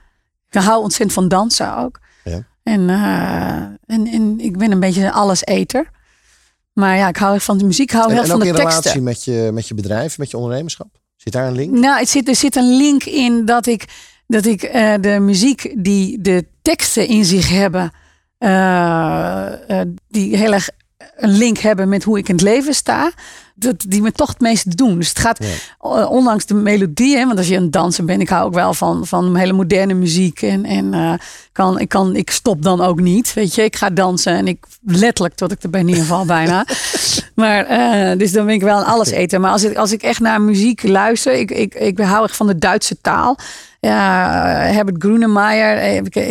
[0.51, 2.01] Ik hou ontzettend van dansen ook.
[2.25, 2.43] Ja.
[2.63, 5.91] En, eh, en, en ik ben een beetje alleseter.
[6.73, 7.91] Maar ja, ik hou echt van de muziek.
[7.91, 8.83] Ik hou En, heel en ook van in de teksten.
[8.83, 10.89] relatie met je, met je bedrijf, met je ondernemerschap?
[11.17, 11.73] Zit daar een link?
[11.73, 13.85] Nou, het zit, er zit een link in dat ik,
[14.27, 17.93] dat ik eh, de muziek die de teksten in zich hebben,
[18.39, 20.69] eh, die heel erg
[21.17, 23.13] een link hebben met hoe ik in het leven sta,
[23.55, 24.99] dat die me toch het meeste doen.
[24.99, 28.21] Dus het gaat eh, ondanks de melodie, hè, want als je aan het dansen bent,
[28.21, 31.13] ik hou ook wel van, van hele moderne muziek en, en eh,
[31.53, 33.65] kan, ik, kan, ik stop dan ook niet, weet je.
[33.65, 36.67] Ik ga dansen en ik letterlijk tot ik erbij neerval bijna.
[37.35, 39.41] Maar eh, dus dan ben ik wel een alles eten.
[39.41, 42.47] Maar als ik, als ik echt naar muziek luister, ik, ik, ik hou echt van
[42.47, 43.39] de Duitse taal.
[43.81, 45.01] Ja, Herbert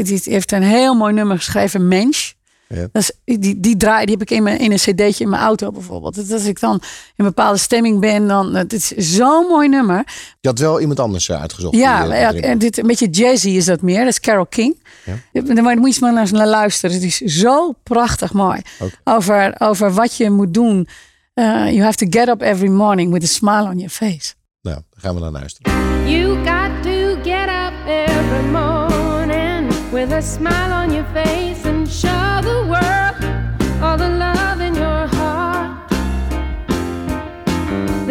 [0.06, 2.32] die heeft een heel mooi nummer geschreven, Mensch.
[2.74, 2.88] Ja.
[2.92, 5.42] Dat is, die, die draai, die heb ik in, mijn, in een cd'tje in mijn
[5.42, 6.16] auto bijvoorbeeld.
[6.16, 6.82] Dus als ik dan in
[7.16, 10.04] een bepaalde stemming ben, dan het is zo'n mooi nummer.
[10.40, 11.76] Je had wel iemand anders eh, uitgezocht.
[11.76, 14.00] Ja, die, eh, ja, en dit, een beetje jazzy is dat meer.
[14.00, 14.82] Dat is Carol King.
[15.06, 15.42] Ja.
[15.42, 16.96] Daar moet je eens maar naar, naar luisteren.
[16.96, 18.62] Het is zo prachtig mooi.
[19.04, 20.88] Over, over wat je moet doen.
[21.36, 24.34] Uh, you have to get up every morning with a smile on your face.
[24.62, 25.72] Nou, daar gaan we naar luisteren.
[26.10, 31.63] You got to get up every morning with a smile on your face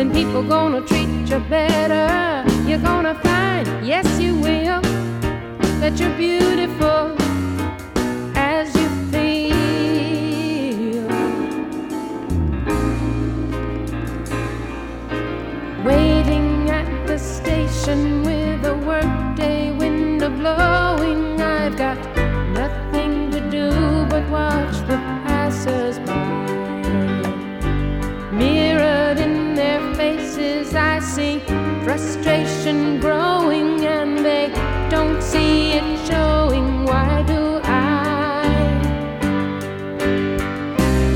[0.02, 2.44] Then people gonna treat you better.
[2.68, 4.80] You're gonna find, yes, you will,
[5.78, 7.16] that you're beautiful
[8.34, 9.52] as you feel.
[15.84, 21.40] Waiting at the station with a workday window blowing.
[21.40, 21.96] I've got
[22.50, 23.70] nothing to do
[24.10, 25.21] but watch the
[29.62, 31.38] their faces, I see
[31.84, 34.46] frustration growing, and they
[34.94, 36.68] don't see it showing.
[36.90, 38.44] Why do I?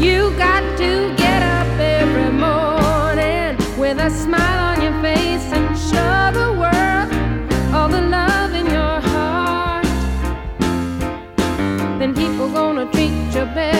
[0.06, 0.90] You got to
[1.24, 1.70] get up
[2.00, 3.50] every morning
[3.82, 7.08] with a smile on your face and show the world
[7.74, 9.86] all the love in your heart.
[11.98, 13.75] Then people gonna treat you better.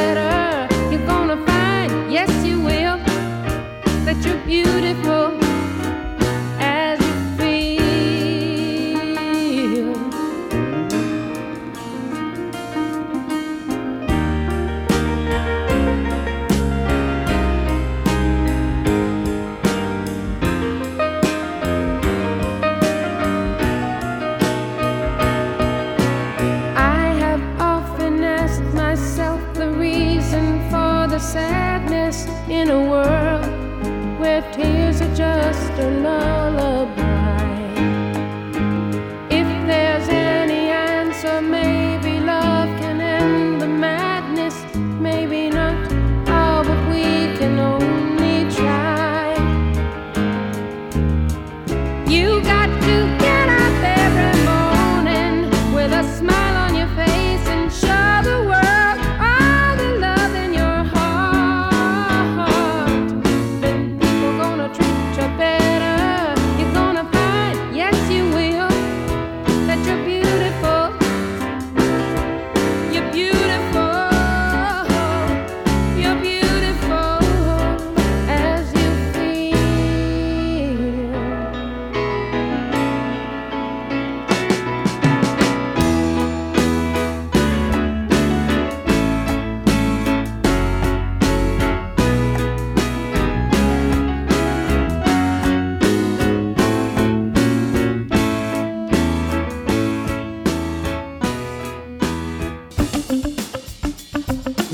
[35.17, 37.16] Just a lullaby.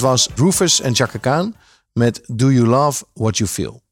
[0.00, 1.54] Dit was Rufus en Chaka Khan
[1.92, 3.82] met Do You Love What You Feel.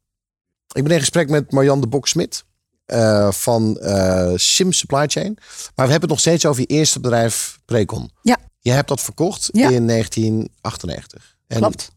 [0.72, 2.44] Ik ben in gesprek met Marjan de Bok-Smit
[2.86, 5.34] eh, van eh Sim Supply Chain.
[5.74, 8.10] Maar we hebben het nog steeds over je eerste bedrijf Precon.
[8.22, 8.36] Ja.
[8.58, 9.68] Je hebt dat verkocht Ja.
[9.68, 11.36] in 1998.
[11.46, 11.90] En Klopt.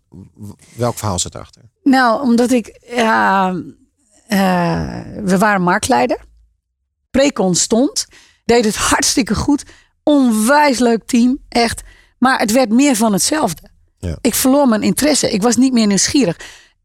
[0.76, 1.62] welk verhaal zit erachter?
[1.84, 2.68] Nou, omdat ik.
[2.68, 3.54] Eh,
[5.24, 6.20] we waren marktleider.
[7.12, 8.06] Precon stond.
[8.46, 9.64] Deed het hartstikke goed.
[10.04, 11.38] Onwijs leuk team.
[11.50, 11.82] Echt.
[12.18, 13.71] Maar het werd meer van hetzelfde.
[14.02, 14.18] Ja.
[14.22, 15.32] Ik verloor mijn interesse.
[15.32, 16.38] Ik was niet meer nieuwsgierig.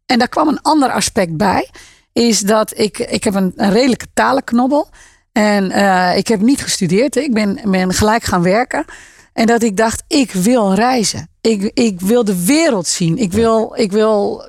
[0.07, 1.71] En daar kwam een ander aspect bij.
[2.13, 4.89] Is dat ik, ik heb een, een redelijke talenknobbel.
[5.33, 7.17] En eh, ik heb niet gestudeerd.
[7.17, 8.85] Ik ben, ben gelijk gaan werken.
[9.33, 11.29] En dat ik dacht, ik wil reizen.
[11.41, 13.19] Ik, ik wil de wereld zien.
[13.19, 14.49] Ik wil, ik wil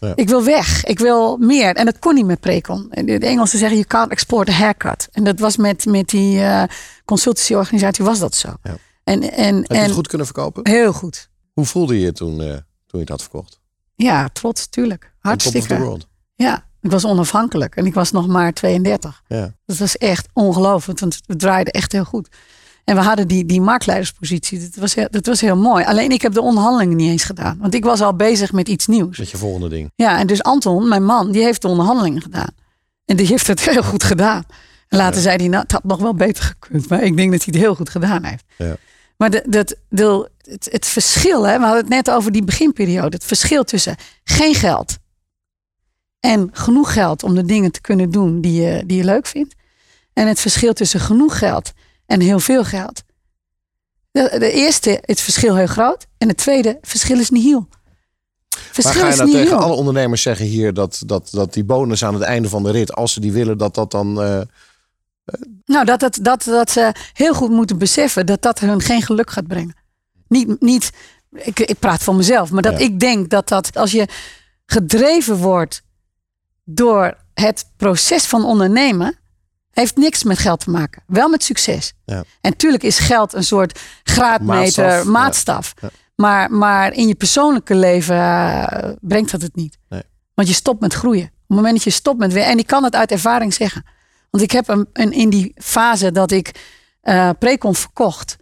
[0.00, 0.12] Ja.
[0.14, 0.84] ik wil weg.
[0.84, 1.74] Ik wil meer.
[1.74, 2.88] En dat kon niet met Precon.
[2.90, 5.08] De Engelsen zeggen, you can't export a haircut.
[5.12, 6.62] En dat was met, met die eh
[7.04, 8.48] consultancyorganisatie was dat zo.
[8.62, 8.76] Ja.
[9.08, 10.68] En, en, Heb je en het goed kunnen verkopen?
[10.68, 11.30] heel goed.
[11.52, 13.60] Hoe voelde je je toen, eh, toen je het had verkocht?
[13.94, 15.02] Ja, trots, tuurlijk.
[15.04, 15.82] On top of the Hartstikke.
[15.84, 16.06] world.
[16.34, 17.76] Ja, ik was onafhankelijk.
[17.76, 19.22] En ik was nog maar 32.
[19.26, 19.54] Ja.
[19.66, 20.98] Dat was echt ongelooflijk.
[21.00, 22.28] Want we draaiden echt heel goed.
[22.84, 24.60] En we hadden die, die marktleiderspositie.
[24.60, 25.84] Dat was, heel, dat was heel mooi.
[25.84, 27.58] Alleen ik heb de onderhandelingen niet eens gedaan.
[27.60, 29.18] Want ik was al bezig met iets nieuws.
[29.18, 29.90] Met je volgende ding.
[29.94, 32.50] Ja, en dus Anton, mijn man, die heeft de onderhandelingen gedaan.
[33.04, 34.42] En die heeft het heel goed gedaan.
[34.88, 36.88] En later zei hij, nou, het had nog wel beter gekund.
[36.88, 38.44] Maar ik denk dat hij het heel goed gedaan heeft.
[38.58, 38.76] Ja.
[39.18, 43.16] Maar de, dat, de, het, het verschil, hè, we hadden het net over die beginperiode.
[43.16, 44.96] Het verschil tussen geen geld
[46.20, 49.54] en genoeg geld om de dingen te kunnen doen die je, die je leuk vindt.
[50.12, 51.72] En het verschil tussen genoeg geld
[52.06, 53.02] en heel veel geld.
[54.10, 56.06] De, de eerste, het verschil heel groot.
[56.18, 57.66] En het tweede, het verschil is nihil.
[57.68, 59.62] Maar Verschil ga je is nou tegen nihil.
[59.64, 62.92] alle ondernemers zeggen hier dat, dat, dat die bonus aan het einde van de rit,
[62.94, 64.22] als ze die willen, dat dat dan.
[64.22, 64.40] eh,
[65.64, 69.30] Nou, dat, dat, dat, dat ze heel goed moeten beseffen dat dat hun geen geluk
[69.30, 69.74] gaat brengen.
[70.28, 70.90] Niet, niet
[71.32, 72.84] ik, ik praat voor mezelf, maar dat Ja.
[72.86, 74.08] ik denk dat dat als je
[74.66, 75.82] gedreven wordt
[76.64, 79.18] door het proces van ondernemen,
[79.70, 81.02] heeft niks met geld te maken.
[81.06, 81.92] Wel met succes.
[82.04, 82.24] Ja.
[82.40, 85.72] En tuurlijk is geld een soort graadmeter, Maatstaf, maatstaf.
[85.80, 85.88] ja.
[85.92, 85.94] Ja.
[86.14, 89.78] Maar, maar in je persoonlijke leven eh, brengt dat het niet.
[89.88, 90.02] Nee.
[90.34, 91.24] Want je stopt met groeien.
[91.24, 92.42] Op het moment dat je stopt met weer.
[92.42, 93.84] En ik kan het uit ervaring zeggen.
[94.30, 96.50] Want ik heb een, een, in die fase dat ik
[97.00, 98.36] eh Precon verkocht.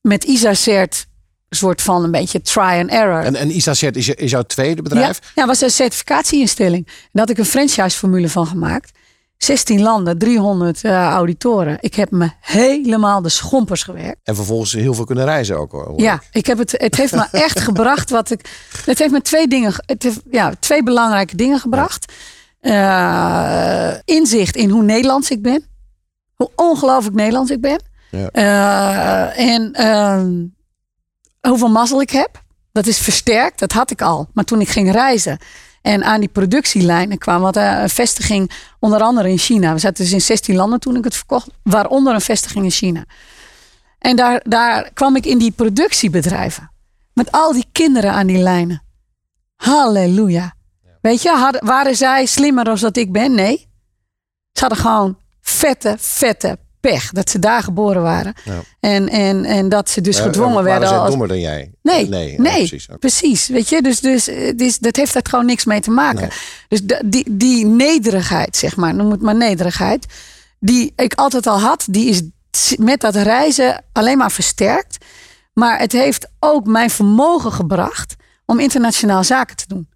[0.00, 1.06] Met Isacert
[1.50, 3.20] soort van een beetje try and error.
[3.22, 5.18] en, en Isacert is, is jouw tweede bedrijf.
[5.22, 6.86] Ja, ja, was een certificatieinstelling.
[6.86, 8.90] En daar had ik een franchise-formule van gemaakt.
[9.36, 11.76] 16 landen, 300 eh, auditoren.
[11.80, 14.18] Ik heb me helemaal de schompers gewerkt.
[14.24, 15.72] En vervolgens heel veel kunnen reizen ook.
[15.72, 16.46] hoor Ja, ik.
[16.46, 18.68] heb het, het heeft me echt gebracht wat ik.
[18.84, 22.12] Het heeft me twee dingen, ge- het heeft, ja, twee belangrijke dingen gebracht.
[22.68, 25.64] Eh, inzicht in hoe Nederlands ik ben.
[26.34, 27.82] Hoe ongelooflijk Nederlands ik ben.
[28.10, 28.28] Ja.
[28.30, 30.46] Eh, en ehm,
[31.40, 32.42] hoeveel mazzel ik heb.
[32.72, 34.28] Dat is versterkt, dat had ik al.
[34.32, 35.38] Maar toen ik ging reizen
[35.82, 39.72] en aan die productielijnen kwam, wat een vestiging onder andere in China.
[39.72, 43.04] We zaten dus in 16 landen toen ik het verkocht, waaronder een vestiging in China.
[43.98, 46.70] En daar, daar kwam ik in die productiebedrijven.
[47.12, 48.82] Met al die kinderen aan die lijnen.
[49.56, 50.56] Halleluja.
[51.00, 53.34] Weet je, waren zij slimmer dan dat ik ben?
[53.34, 53.68] Nee.
[54.52, 58.34] Ze hadden gewoon vette, vette pech dat ze daar geboren waren.
[58.44, 58.60] Ja.
[58.80, 60.88] En, en, en dat ze dus Eh, gedwongen waren werden.
[60.88, 61.72] zij als- dommer dan jij?
[61.82, 62.88] Nee, nee, nee, ja, precies.
[62.88, 62.98] Oké.
[62.98, 63.46] precies.
[63.48, 66.20] Weet je, dus, dus, eh, dus dat heeft er gewoon niks mee te maken.
[66.20, 66.38] Nee.
[66.68, 70.06] Dus die, die nederigheid, zeg maar, noem het maar nederigheid,
[70.60, 72.22] die ik altijd al had, die is
[72.78, 75.04] met dat reizen alleen maar versterkt.
[75.52, 78.14] Maar het heeft ook mijn vermogen gebracht
[78.46, 79.88] om internationaal zaken te doen.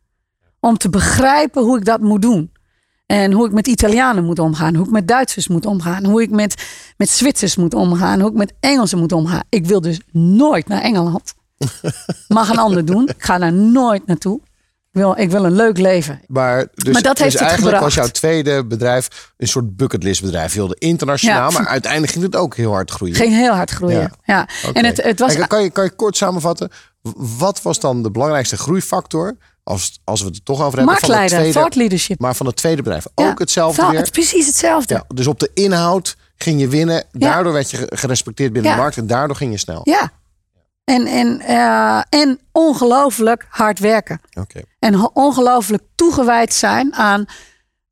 [0.64, 2.52] Om te begrijpen hoe ik dat moet doen.
[3.06, 4.74] En hoe ik met Italianen moet omgaan.
[4.74, 6.04] Hoe ik met Duitsers moet omgaan.
[6.04, 6.64] Hoe ik met,
[6.96, 8.20] met Zwitsers moet omgaan.
[8.20, 9.42] Hoe ik met Engelsen moet omgaan.
[9.48, 11.34] Ik wil dus nooit naar Engeland.
[12.28, 13.08] Mag een ander doen.
[13.08, 14.40] Ik ga daar nooit naartoe.
[14.92, 16.20] Ik wil, ik wil een leuk leven.
[16.26, 17.82] Maar, dus, Maar dat heeft dus het eigenlijk gebracht.
[17.82, 20.52] was jouw tweede bedrijf een soort bucketlist bedrijf.
[20.52, 21.58] Je wilde internationaal, Ja.
[21.58, 23.14] maar uiteindelijk ging het ook heel hard groeien.
[23.14, 24.12] Ging heel hard groeien.
[24.24, 24.48] Ja.
[24.72, 25.34] En het, het was.
[25.34, 26.70] En kan, je, kan je kort samenvatten,
[27.38, 30.94] wat was dan de belangrijkste groeifactor, als, als we het er toch over hebben, van
[30.94, 32.20] het Marktleider, tweede, thought leadership.
[32.20, 33.06] maar van het tweede bedrijf?
[33.14, 33.30] Ja.
[33.30, 33.94] Ook hetzelfde weer?
[33.96, 34.94] Het is precies hetzelfde.
[34.94, 38.78] Ja, dus op de inhoud ging je winnen, daardoor werd je ge- gerespecteerd binnen de
[38.78, 39.80] markt en daardoor ging je snel.
[39.84, 40.10] Ja.
[40.84, 44.20] En, en, eh, en ongelooflijk hard werken.
[44.40, 44.60] Oké.
[44.78, 47.24] En ongelooflijk toegewijd zijn aan,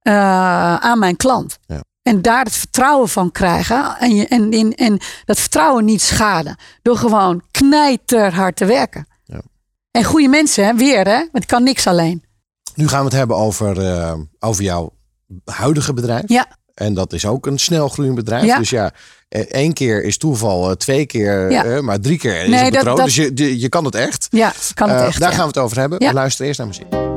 [0.01, 1.59] eh, aan mijn klant.
[1.67, 1.81] Ja.
[2.03, 3.97] En daar het vertrouwen van krijgen.
[3.99, 6.57] En, je, en, en, en dat vertrouwen niet schaden.
[6.83, 9.07] Door gewoon knijterhard te werken.
[9.91, 12.25] En goede mensen, weer hè, want ik kan niks alleen.
[12.75, 14.93] Nu gaan we het hebben over, eh, over jouw
[15.45, 16.23] huidige bedrijf.
[16.27, 16.47] Ja.
[16.75, 18.45] En dat is ook een snelgroeiend bedrijf.
[18.45, 18.59] Ja.
[18.59, 18.93] Dus ja,
[19.29, 23.05] eh, één keer is toeval, eh, twee keer, maar drie keer is nee, het patroon.
[23.05, 24.27] Dus je, je, kan het echt.
[24.31, 25.21] Ja, kan het echt.
[25.21, 25.37] Daar ja.
[25.37, 26.13] gaan we het over hebben.
[26.13, 27.10] Luister eerst naar muziek.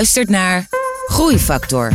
[0.00, 0.66] luistert naar
[1.06, 1.92] Groeifactor.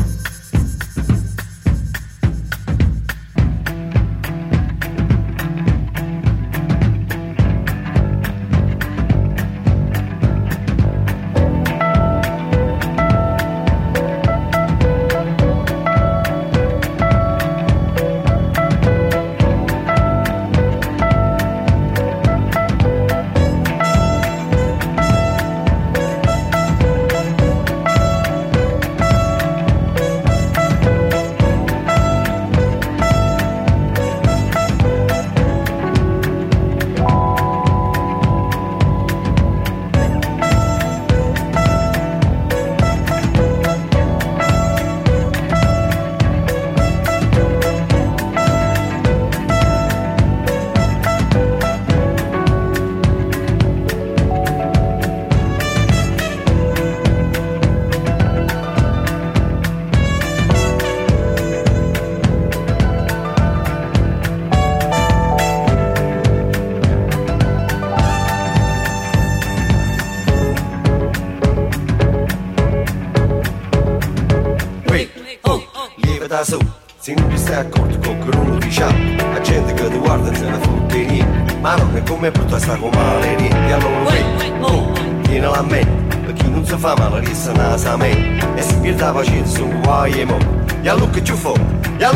[86.86, 88.12] fama, Larissa nas amé
[88.58, 90.38] É se pierdava a gente, zumbuá e emó
[90.84, 91.58] E a Luca chufou,
[92.00, 92.12] e a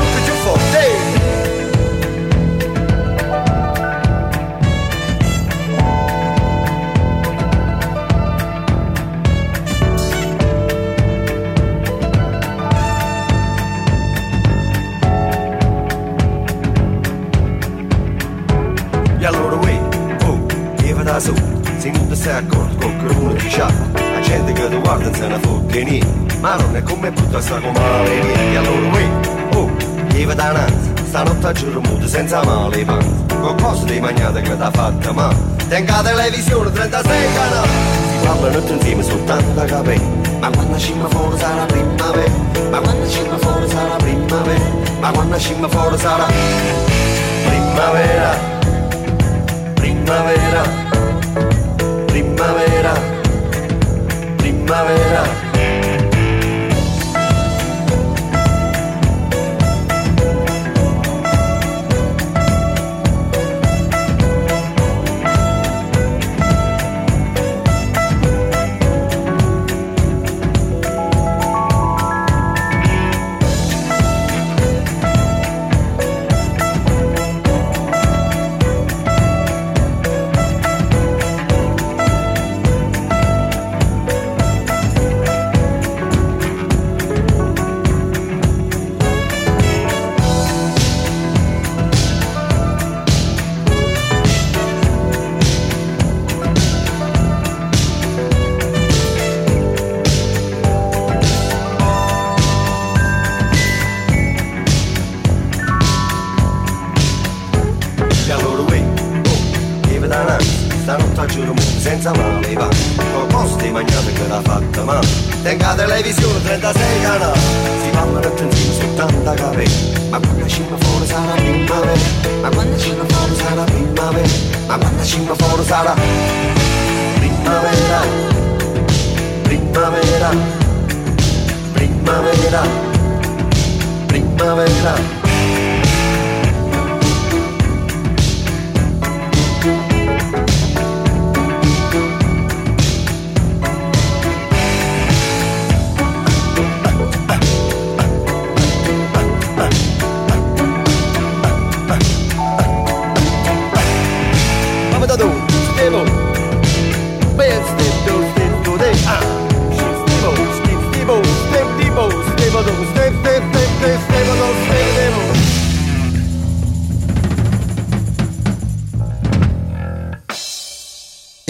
[0.75, 1.48] hey!
[26.39, 29.09] Ma non è come brutta sta come male niente E allora uè,
[29.55, 29.71] oh,
[30.07, 34.41] che va da nanzi Stanotte a giorno muto senza male panzi Con cose di magnate
[34.41, 35.33] che t'ha fatta ma.
[35.67, 37.67] Tenga televisione 36 canali.
[37.67, 42.31] Si parlano tutti insieme soltanto a capelli Ma quando scimma fuori sarà primavera.
[42.69, 44.65] Ma quando scimma fuori sarà primavera.
[44.99, 46.25] Ma quando scimma fuori sarà
[47.45, 48.57] Primavera.
[49.75, 50.63] Primavera,
[52.07, 52.93] primavera,
[54.37, 55.48] primavera.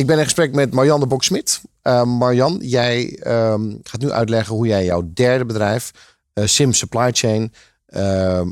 [0.10, 1.62] Ben in gesprek met Marjan de Boksmit.
[1.84, 5.91] Uh, Marjan, jij ehm, gaat nu uitleggen hoe jij jouw derde bedrijf,
[6.34, 7.53] eh, Sim Supply Chain,
[7.86, 8.49] ehm,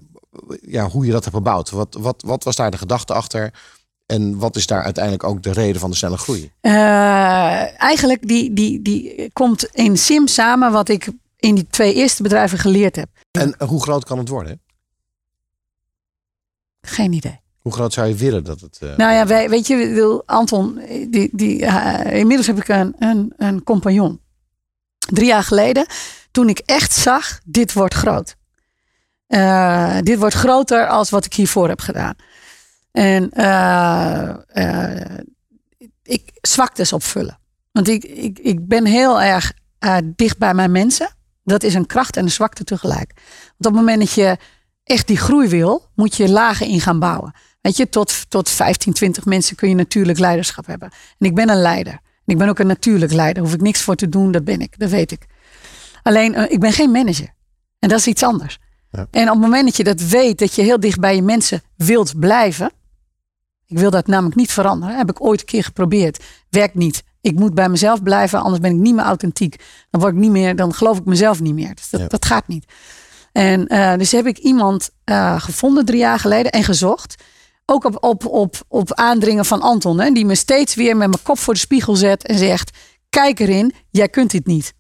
[0.62, 1.70] ja, hoe je dat hebt gebouwd.
[1.70, 3.54] Wat, wat, wat was daar de gedachte achter?
[4.06, 6.52] En wat is daar uiteindelijk ook de reden van de snelle groei?
[6.62, 12.24] Eh, eigenlijk die, die, die komt in Sim samen wat ik in die twee eerste
[12.24, 13.10] bedrijven geleerd heb.
[13.32, 14.62] En hoe groot kan het worden?
[16.82, 17.40] Geen idee.
[17.68, 18.78] Hoe groot zou je willen dat het...
[18.82, 22.96] eh, Nou ja, wij, weet je, wil Anton, die, die, eh, inmiddels heb ik een,
[23.00, 24.22] een, een compagnon.
[24.98, 25.86] Drie jaar geleden,
[26.32, 28.36] toen ik echt zag, dit wordt groot.
[29.28, 32.16] Eh, dit wordt groter als wat ik hiervoor heb gedaan.
[32.92, 33.30] En
[36.04, 37.40] ik zwaktes opvullen.
[37.72, 39.54] Want ik, ik, ik ben heel erg
[40.16, 41.10] dicht bij mijn mensen.
[41.44, 43.14] Dat is een kracht en een zwakte tegelijk.
[43.58, 44.38] Want op het moment dat je
[44.84, 47.34] echt die groei wil, moet je lagen in gaan bouwen.
[47.62, 50.90] Weet je, tot, tot 15, 20 mensen kun je natuurlijk leiderschap hebben.
[51.18, 51.94] En ik ben een leider.
[51.94, 53.44] En ik ben ook een natuurlijk leider.
[53.44, 54.80] Hoef ik niks voor te doen, dat ben ik.
[54.80, 55.26] Dat weet ik.
[56.04, 57.34] Alleen, eh, ik ben geen manager.
[57.80, 58.60] En dat is iets anders.
[58.92, 59.08] Ja.
[59.12, 61.62] En op het moment dat je dat weet, dat je heel dicht bij je mensen
[61.76, 62.72] wilt blijven.
[63.66, 64.98] Ik wil dat namelijk niet veranderen.
[64.98, 66.24] Heb ik ooit een keer geprobeerd.
[66.50, 67.04] Werkt niet.
[67.22, 69.64] Ik moet bij mezelf blijven, anders ben ik niet meer authentiek.
[69.90, 71.76] Dan word ik niet meer, dan geloof ik mezelf niet meer.
[71.76, 72.08] Dus dat, Ja.
[72.08, 72.66] dat gaat niet.
[73.32, 77.24] En eh, dus heb ik iemand eh, gevonden drie jaar geleden en gezocht.
[77.70, 80.00] Ook op, op, op, op aandringen van Anton.
[80.00, 82.78] Hè, die me steeds weer met mijn kop voor de spiegel zet en zegt:
[83.10, 84.74] Kijk erin, jij kunt dit niet.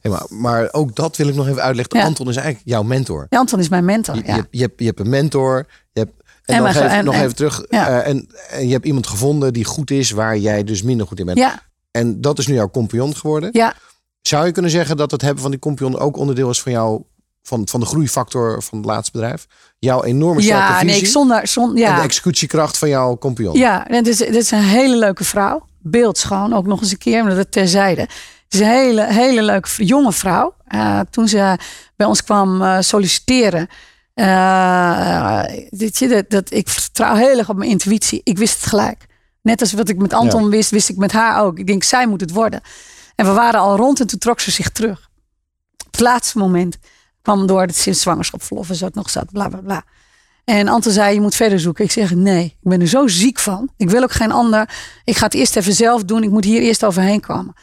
[0.00, 1.98] hey, maar, maar ook dat wil ik nog even uitleggen.
[1.98, 2.04] Ja.
[2.04, 3.26] Anton is eigenlijk jouw mentor.
[3.28, 4.14] Ja, Anton is mijn mentor.
[4.14, 4.26] Je, Ja.
[4.26, 5.66] je, hebt- je, hebt, je hebt een mentor.
[5.92, 6.12] Je hebt,
[6.44, 7.62] en, En nog, mijn- even, en- nog en- even terug.
[7.62, 11.18] eh, en, en je hebt iemand gevonden die goed is, waar jij dus minder goed
[11.20, 11.38] in bent.
[11.38, 13.48] ja, En dat is nu jouw compagnon geworden.
[13.52, 13.74] ja.
[14.22, 17.06] Zou je kunnen zeggen dat het hebben van die compagnon ook onderdeel is van jouw
[17.42, 19.46] van, van de groeifactor van het laatste bedrijf.
[19.78, 20.86] Jouw enorme sterke Ja, visie.
[20.86, 21.96] nee, ik zonder, zonder En ja.
[21.96, 23.58] de executiekracht van jouw compagnon.
[23.58, 25.66] Ja, en het is, het is een hele leuke vrouw.
[25.78, 28.00] Beeldschoon, ook nog eens een keer, maar dat terzijde.
[28.00, 28.10] Het
[28.48, 30.54] is een hele, hele leuke jonge vrouw.
[30.66, 31.56] Eh, toen ze
[31.96, 33.68] bij ons kwam eh, solliciteren.
[34.14, 38.20] eh, weet je, dat, dat, ik vertrouw heel erg op mijn intuïtie.
[38.24, 39.06] Ik wist het gelijk.
[39.42, 40.48] Net als wat ik met Anton Ja.
[40.48, 41.58] wist, wist ik met haar ook.
[41.58, 42.60] Ik denk, zij moet het worden.
[43.14, 45.10] En we waren al rond en toen trok ze zich terug.
[45.86, 46.78] Op het laatste moment
[47.22, 49.84] kwam door dat ze in zwangerschapsverlof en zo het nog zat, bla bla bla.
[50.44, 51.84] En Anton zei, je moet verder zoeken.
[51.84, 53.68] Ik zeg, nee, ik ben er zo ziek van.
[53.76, 54.68] Ik wil ook geen ander.
[55.04, 56.22] Ik ga het eerst even zelf doen.
[56.22, 57.54] Ik moet hier eerst overheen komen.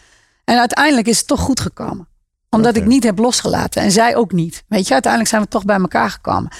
[0.43, 2.07] En uiteindelijk is het toch goed gekomen.
[2.49, 3.81] Omdat ik niet heb losgelaten.
[3.81, 4.63] En zij ook niet.
[4.67, 6.51] Weet je, uiteindelijk zijn we toch bij elkaar gekomen.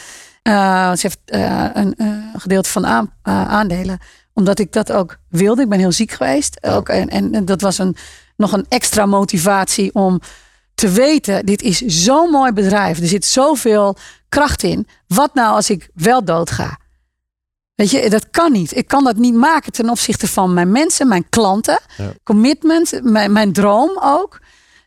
[0.41, 3.99] Eh, ze heeft eh, een eh, gedeelte van aan, aandelen.
[4.33, 5.61] Omdat ik dat ook wilde.
[5.61, 6.63] Ik ben heel ziek geweest.
[6.63, 7.95] Ook, en, en, en dat was een,
[8.35, 10.19] nog een extra motivatie om
[10.79, 12.99] te weten, dit is zo'n mooi bedrijf.
[12.99, 13.95] Er zit zoveel
[14.29, 14.87] kracht in.
[15.07, 16.77] Wat nou als ik wel doodga?
[17.75, 18.75] Weet je, dat kan niet.
[18.75, 21.79] Ik kan dat niet maken ten opzichte van mijn mensen, mijn klanten.
[21.97, 22.13] Ja.
[22.23, 24.39] Commitment, mijn, mijn droom ook.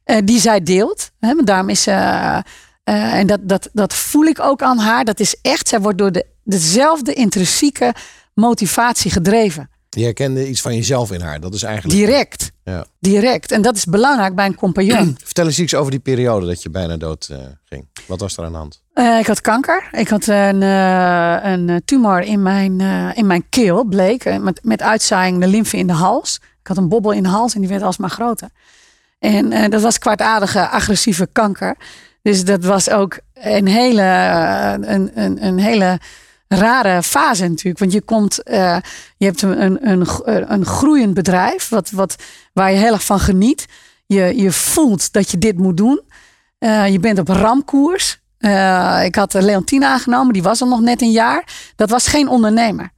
[0.04, 1.10] eh, die zij deelt.
[1.20, 1.90] Hè, daarom is ze.
[1.90, 2.38] eh,
[2.84, 5.04] eh, en dat, dat, dat voel ik ook aan haar.
[5.04, 7.94] Dat is echt, zij wordt door de, dezelfde intrinsieke
[8.34, 9.70] motivatie gedreven.
[9.96, 11.40] Je herkende iets van jezelf in haar.
[11.40, 11.96] Dat is eigenlijk...
[11.96, 12.52] Direct.
[12.64, 12.86] Ja.
[12.98, 13.52] Direct.
[13.52, 15.16] En dat is belangrijk bij een compagnon.
[15.24, 17.86] Vertel eens iets over die periode dat je bijna dood eh, ging.
[18.06, 18.82] Wat was er aan de hand?
[18.92, 19.88] Eh, ik had kanker.
[19.92, 22.80] Ik had een, eh, een tumor in mijn,
[23.14, 24.38] in mijn keel, bleek.
[24.40, 26.40] Met, met uitzaaiing de lymfe in de hals.
[26.60, 28.48] Ik had een bobbel in de hals en die werd alsmaar groter.
[29.18, 31.76] En dat was kwaadaardige, agressieve kanker.
[32.22, 34.02] Dus dat was ook een hele,
[34.86, 35.98] een, een, een hele
[36.56, 37.78] rare fase natuurlijk.
[37.78, 38.76] Want je komt, eh,
[39.16, 42.16] je hebt een, een, een, een groeiend bedrijf, wat, wat,
[42.52, 43.66] waar je heel erg van geniet.
[44.06, 46.00] Je, je voelt dat je dit moet doen.
[46.58, 48.20] Eh, je bent op ramkoers.
[48.38, 51.44] Eh, ik had eh, Leontine aangenomen, die was er nog net een jaar.
[51.76, 52.90] Dat was geen ondernemer.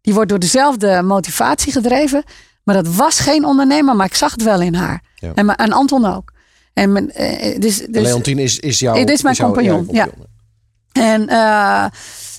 [0.00, 2.24] Die wordt door dezelfde motivatie gedreven.
[2.64, 5.02] Maar dat was geen ondernemer, maar ik zag het wel in haar.
[5.14, 5.32] Ja.
[5.34, 6.32] En, en Anton ook.
[6.74, 8.94] En eh, dus, dus, Leontine is, is jouw...
[8.94, 10.10] Dit is mijn jouw- compagnon, jouw
[10.92, 11.28] En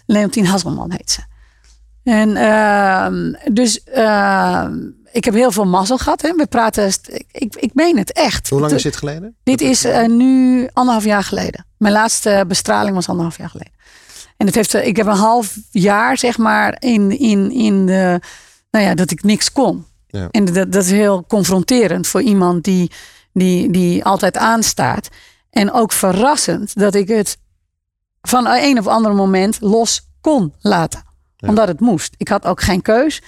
[0.05, 1.21] Leontien Hasselman heet ze.
[2.03, 3.07] En uh,
[3.51, 4.65] dus uh,
[5.11, 6.21] ik heb heel veel mazzel gehad.
[6.21, 6.33] Hè.
[6.33, 8.49] We praten, ik, ik, ik meen het echt.
[8.49, 9.35] Hoe lang is dit geleden?
[9.43, 11.65] Dit is uh, nu anderhalf jaar geleden.
[11.77, 13.73] Mijn laatste bestraling was anderhalf jaar geleden.
[14.37, 18.19] En het heeft, ik heb een half jaar, zeg maar, in, in, in de,
[18.71, 19.85] nou ja, dat ik niks kon.
[20.07, 20.27] Ja.
[20.31, 22.91] En dat, dat is heel confronterend voor iemand die,
[23.33, 25.09] die, die altijd aanstaat.
[25.49, 27.37] En ook verrassend dat ik het
[28.27, 31.03] van een of ander moment los kon laten.
[31.37, 31.47] Ja.
[31.47, 32.13] Omdat het moest.
[32.17, 33.21] Ik had ook geen keus.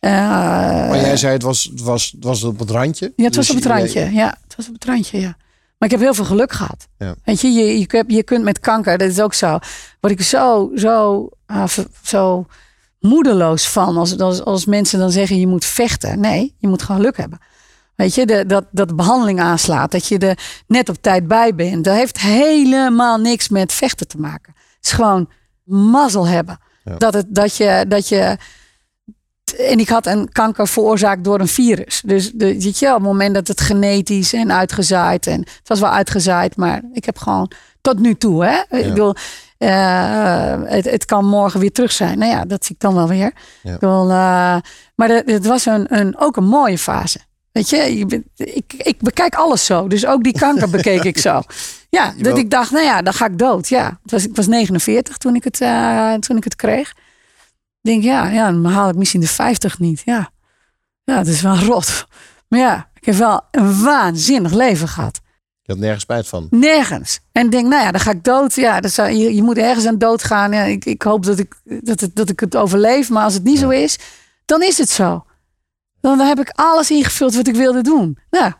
[0.00, 3.12] Uh, maar jij zei het was, was, het was op het randje?
[3.16, 4.12] Ja, het was dus op het randje.
[4.12, 5.36] Ja, het was op het randje, ja.
[5.78, 6.88] Maar ik heb heel veel geluk gehad.
[6.98, 7.14] Ja.
[7.24, 9.58] Weet je, je, je, je kunt met kanker, dat is ook zo.
[10.00, 11.64] Word ik zo, zo, uh,
[12.02, 12.46] zo
[13.00, 13.96] moedeloos van.
[13.96, 16.20] Als, als, als mensen dan zeggen je moet vechten.
[16.20, 17.38] Nee, je moet gewoon geluk hebben.
[18.00, 19.92] Weet je, de, dat, dat de behandeling aanslaat.
[19.92, 21.84] Dat je er net op tijd bij bent.
[21.84, 24.54] Dat heeft helemaal niks met vechten te maken.
[24.56, 25.28] Het is gewoon
[25.64, 26.58] mazzel hebben.
[26.84, 26.96] Ja.
[26.96, 28.36] Dat, het, dat, je, dat je.
[29.58, 32.02] En ik had een kanker veroorzaakt door een virus.
[32.04, 35.26] Dus de, weet je, op het moment dat het genetisch en uitgezaaid.
[35.26, 38.44] En het was wel uitgezaaid, maar ik heb gewoon tot nu toe.
[38.44, 38.52] Hè?
[38.52, 38.66] Ja.
[38.68, 39.14] Ik bedoel,
[39.58, 42.18] uh, het, het, kan morgen weer terug zijn.
[42.18, 43.32] Nou ja, dat zie ik dan wel weer.
[43.62, 43.72] Ja.
[43.72, 44.56] Ik bedoel, uh,
[44.94, 47.20] maar het was een, een, ook een mooie fase.
[47.52, 49.88] Weet je, ik, ik, ik, bekijk alles zo.
[49.88, 51.42] Dus ook die kanker bekeek ik zo.
[51.88, 53.68] Ja, dat ik dacht, nou ja, dan ga ik dood.
[53.68, 56.90] Ja, het was, ik was 49 toen ik het, uh, toen ik het kreeg.
[57.82, 60.02] Ik denk, ja, ja, dan haal ik misschien de 50 niet.
[60.04, 60.30] Ja,
[61.04, 62.06] ja dat is wel rot.
[62.48, 65.20] Maar ja, ik heb wel een waanzinnig leven gehad.
[65.62, 66.46] Je had nergens spijt van?
[66.50, 67.20] Nergens.
[67.32, 68.54] En ik denk, nou ja, dan ga ik dood.
[68.54, 70.52] Ja, dat zou, je, je moet ergens aan dood gaan.
[70.52, 73.10] Ja, ik, ik hoop dat ik, dat, het, dat ik het overleef.
[73.10, 73.60] Maar als het niet ja.
[73.60, 73.98] zo is,
[74.44, 75.24] dan is het zo.
[76.00, 78.18] Dan heb ik alles ingevuld wat ik wilde doen.
[78.30, 78.52] Nou,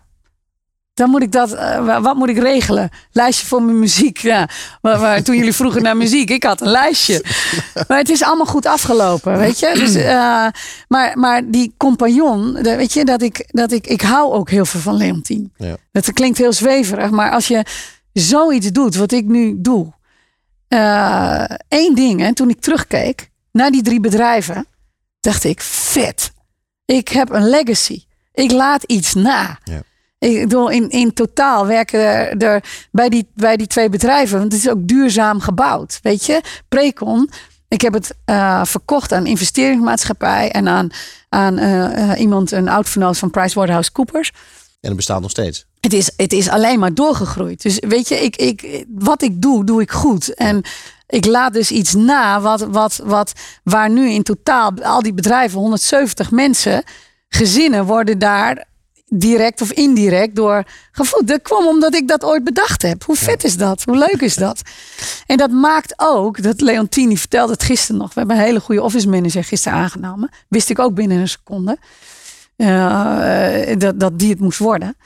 [1.00, 2.90] dan moet ik dat, uh, wat moet ik regelen?
[3.12, 4.18] Lijstje voor mijn muziek.
[4.18, 4.48] Ja.
[4.82, 7.24] Maar, maar, toen jullie vroegen naar muziek, ik had een lijstje.
[7.88, 9.72] Maar het is allemaal goed afgelopen, weet je.
[9.74, 10.46] Dus, uh,
[10.88, 14.80] maar, maar die compagnon, weet je, dat ik, dat ik, ik hou ook heel veel
[14.80, 15.52] van Leontien.
[15.56, 15.76] Ja.
[15.92, 17.64] Dat klinkt heel zweverig, maar als je
[18.12, 19.92] zoiets doet, wat ik nu doe.
[20.68, 24.66] Uh, één ding, hè, toen ik terugkeek naar die drie bedrijven,
[25.20, 26.32] dacht ik, vet.
[26.90, 28.04] Ik heb een legacy.
[28.34, 29.58] Ik laat iets na.
[29.64, 29.82] Ja.
[30.18, 34.52] Ik bedoel, in, in totaal werken er, er bij, die, bij die twee bedrijven, want
[34.52, 35.98] het is ook duurzaam gebouwd.
[36.02, 37.30] Weet je, Precon,
[37.68, 40.90] ik heb het uh, verkocht aan investeringsmaatschappij en aan,
[41.28, 44.32] aan uh, uh, iemand, een oud-vernoot van PricewaterhouseCoopers.
[44.80, 45.66] En het bestaat nog steeds.
[45.80, 47.62] het is, het is alleen maar doorgegroeid.
[47.62, 50.34] Dus weet je, ik, ik, wat ik doe, doe ik goed.
[50.34, 50.62] En
[51.10, 53.32] ik laat dus iets na wat, wat, wat,
[53.64, 56.82] waar nu in totaal al die bedrijven, 170 mensen,
[57.28, 58.68] gezinnen worden daar
[59.12, 61.28] direct of indirect door gevoed.
[61.28, 63.04] Dat kwam omdat ik dat ooit bedacht heb.
[63.04, 63.82] Hoe vet is dat?
[63.84, 64.62] Hoe leuk is dat?
[65.26, 68.14] En dat maakt ook, dat Leontini vertelde het gisteren nog.
[68.14, 70.30] We hebben een hele goede office manager gisteren aangenomen.
[70.48, 71.78] Wist ik ook binnen een seconde.
[72.56, 74.96] eh, dat, dat die het moest worden.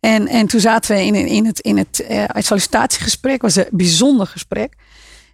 [0.00, 3.42] En, en toen zaten we in, in het, in het eh, sollicitatiegesprek.
[3.42, 4.74] was een bijzonder gesprek.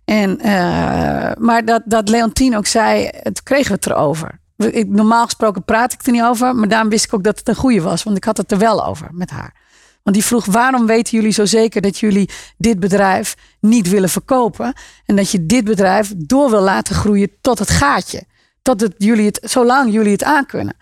[0.06, 4.40] En, eh, maar dat, dat Leontien ook zei, het kregen we het erover.
[4.56, 7.48] Ik, normaal gesproken praat ik er niet over, maar daarom wist ik ook dat het
[7.48, 8.02] een goede was.
[8.02, 9.54] Want ik had het er wel over met haar.
[10.02, 14.72] Want die vroeg, waarom weten jullie zo zeker dat jullie dit bedrijf niet willen verkopen?
[15.04, 18.22] En dat je dit bedrijf door wil laten groeien tot het gaatje.
[18.62, 20.76] Tot jullie het, zolang jullie het aankunnen.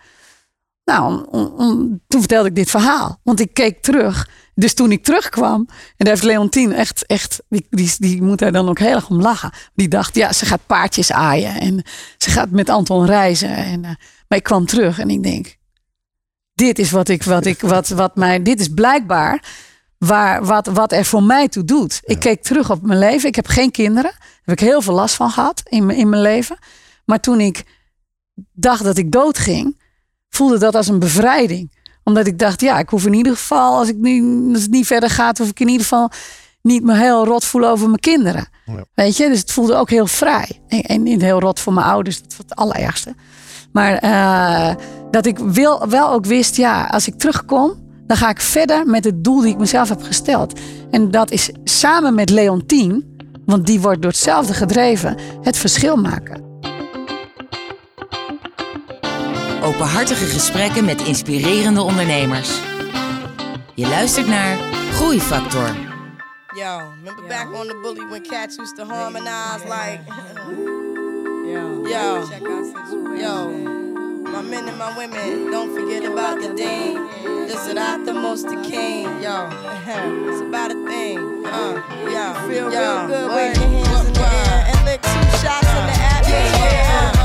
[0.83, 3.19] Nou, om- om- toen vertelde ik dit verhaal.
[3.23, 4.29] Want ik keek terug.
[4.55, 8.51] Dus toen ik terugkwam, en daar heeft Leontien echt, echt die, die, die moet daar
[8.51, 9.51] dan ook heel erg om lachen.
[9.73, 11.83] Die dacht, ja, ze gaat paardjes aaien en
[12.17, 13.49] ze gaat met Anton reizen.
[13.49, 13.91] En, eh,
[14.27, 15.55] maar ik kwam terug en ik denk,
[16.53, 19.43] dit is wat ik, wat ik, wat, wat mij, dit is blijkbaar
[19.97, 21.99] waar, wat, wat er voor mij toe doet.
[22.03, 23.27] Ik keek terug op mijn leven.
[23.29, 24.11] Ik heb geen kinderen.
[24.11, 26.57] Daar heb ik heel veel last van gehad in, mijn- in mijn leven.
[27.05, 27.63] Maar toen ik
[28.51, 29.81] dacht dat ik doodging,
[30.29, 31.74] voelde dat als een bevrijding.
[32.05, 34.87] Omdat ik dacht, ja, ik hoef in ieder geval, als, ik nu, als het niet
[34.87, 36.09] verder gaat, hoef ik in ieder geval
[36.61, 38.47] niet me heel rot voelen over mijn kinderen.
[38.93, 40.61] Weet je, dus het voelde ook heel vrij.
[40.67, 43.15] En, en niet heel rot voor mijn ouders, dat was het allerergste.
[43.71, 44.75] Maar eh,
[45.11, 47.73] dat ik wil, wel ook wist, ja, als ik terugkom,
[48.07, 50.59] dan ga ik verder met het doel die ik mezelf heb gesteld.
[50.91, 56.44] En dat is samen met Leontien, want die wordt door hetzelfde gedreven, het verschil maken.
[59.65, 62.59] Openhartige gesprekken met inspirerende ondernemers.
[63.73, 64.57] Je luistert naar
[64.91, 65.75] Groeifactor.
[66.55, 69.99] Yo, remember back on the bully when cats used to harmonize like.
[71.51, 72.27] yo,
[73.17, 73.49] yo,
[74.23, 77.07] my men and my women, don't forget about the dean.
[77.47, 79.03] This is not the most the king.
[79.21, 79.49] Yo,
[80.29, 81.17] it's about a thing.
[81.45, 81.81] Uh,
[82.13, 83.29] yo, feel real good.
[83.35, 87.24] Wave your hands in the air and lick two shots in the atmosphere.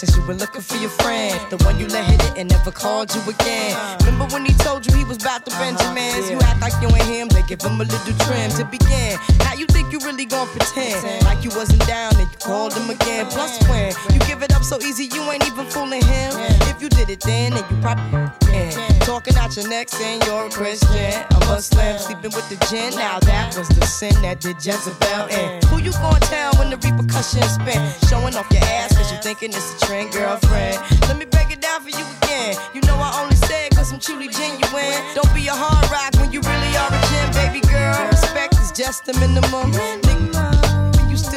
[0.00, 1.36] Since you were looking for your friend.
[1.50, 3.76] The one you let hit it and never called you again.
[4.00, 6.24] Remember when he told you he was about to Benjamins?
[6.24, 6.32] Uh-huh.
[6.32, 9.18] You act like you ain't him, they give him a little trim to begin.
[9.44, 11.24] How you think you really gon' pretend?
[11.24, 13.26] Like you wasn't down and called him again.
[13.26, 16.32] Plus when you give it up so easy, you ain't even fooling him.
[16.66, 18.72] If you did it then, then you probably can.
[19.06, 21.14] Talking out your neck saying you're a Christian.
[21.30, 22.90] I'm a Muslim sleeping with the gin.
[22.96, 25.62] Now that was the sin that did Jezebel in.
[25.70, 27.80] Who you gonna tell when the repercussions spin?
[28.10, 30.74] Showing off your ass cause you thinking it's a trend, girlfriend.
[31.06, 32.56] Let me break it down for you again.
[32.74, 34.98] You know I only say it cause I'm truly genuine.
[35.14, 37.94] Don't be a hard rock when you really are a gem, baby girl.
[38.10, 39.70] Respect is just the minimum.
[39.72, 40.59] You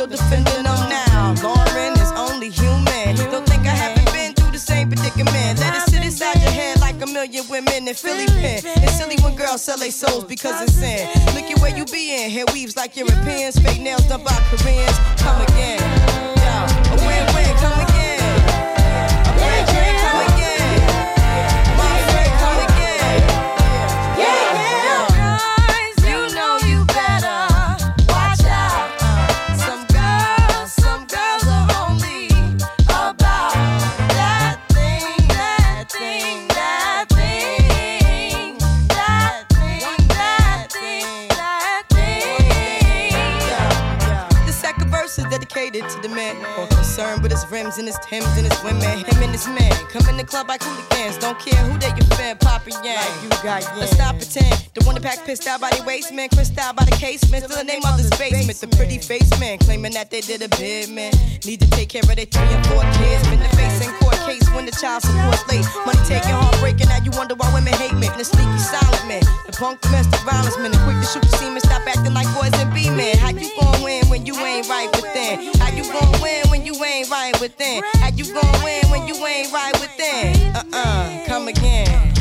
[0.04, 1.34] still defending them now.
[1.44, 3.16] Lauren is only human.
[3.32, 5.60] Don't think I haven't been through the same predicament.
[5.60, 8.62] Let it sit inside your head like a million women in Philly pen.
[8.84, 11.08] It's silly when girls sell their souls because it's sin.
[11.36, 12.32] Look at where you be in.
[12.32, 13.58] Hair weaves like Europeans.
[13.60, 14.98] Fake nails done by Koreans.
[15.18, 15.80] Come again.
[16.44, 16.56] Yo,
[16.92, 17.56] a win-win.
[17.58, 17.93] Come again.
[45.74, 48.82] Dedicated to the man more concerned with his rims and his Timbs and his women.
[48.82, 51.18] Him and his man come in the club like hooligans.
[51.18, 52.98] Don't care who they you fan, poppin' yang.
[52.98, 53.80] Like you got yang.
[53.80, 54.70] Let's stop pretend.
[54.74, 57.46] The one that pack pissed out by the waistman, crissed out by the casement.
[57.46, 58.60] Still the name of the basement.
[58.60, 61.14] The pretty face man claiming that they did a bid, man.
[61.46, 63.28] Need to take care of their three and four kids.
[63.30, 65.66] Been the face in court case when the child support's late.
[65.86, 66.88] Money taking, heartbreaking.
[66.88, 68.08] Now you wonder why women hate me.
[68.18, 69.24] The sneaky silent man.
[69.46, 70.72] The punk domestic violence man.
[70.72, 71.62] The quick to shoot the semen.
[71.62, 73.18] Stop acting like boys and be men.
[73.18, 75.54] How you gon' win when you ain't right within?
[75.60, 77.84] How you gon' win when you ain't right within?
[78.00, 80.56] How you gon' win when you ain't right within?
[80.56, 82.13] Uh uh, come again.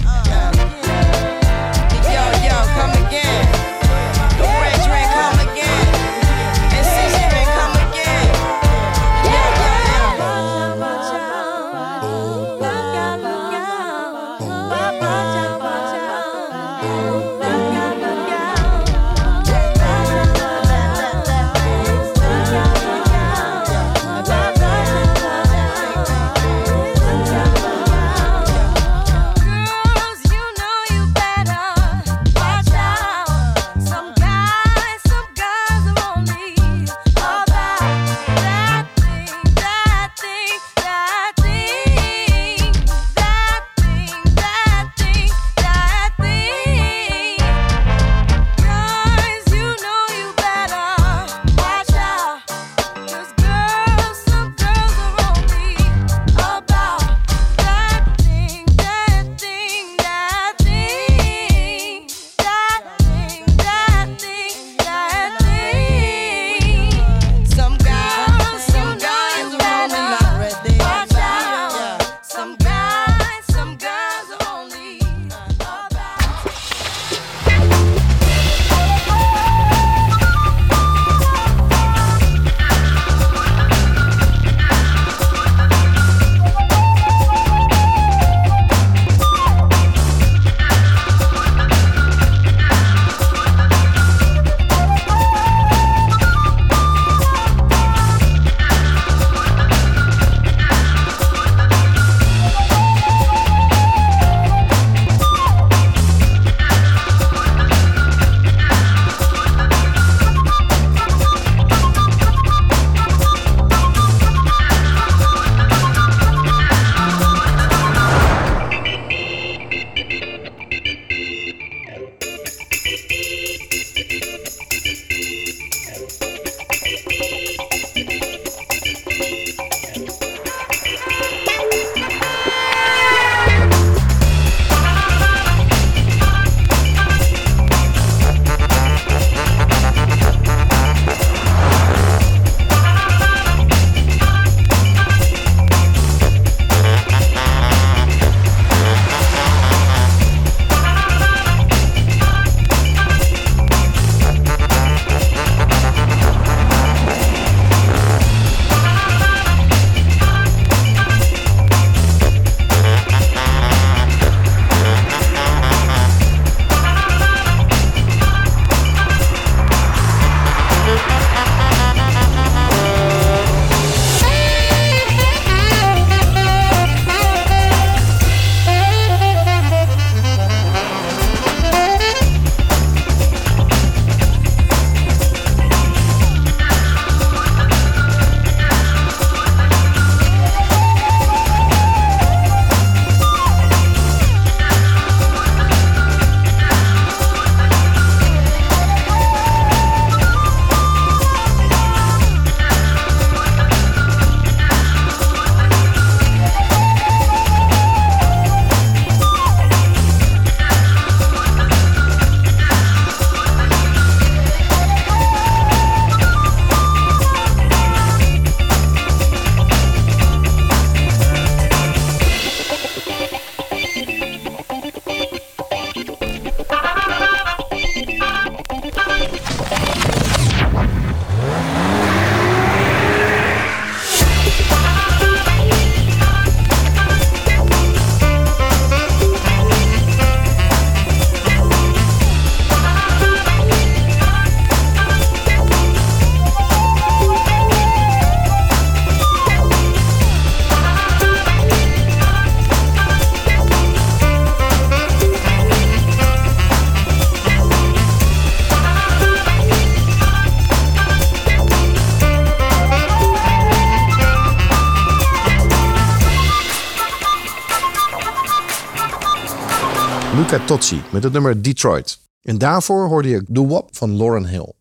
[270.52, 272.18] Luca Tozzi met het nummer Detroit.
[272.42, 274.72] En daarvoor hoorde je The Wop van Lauren Hill.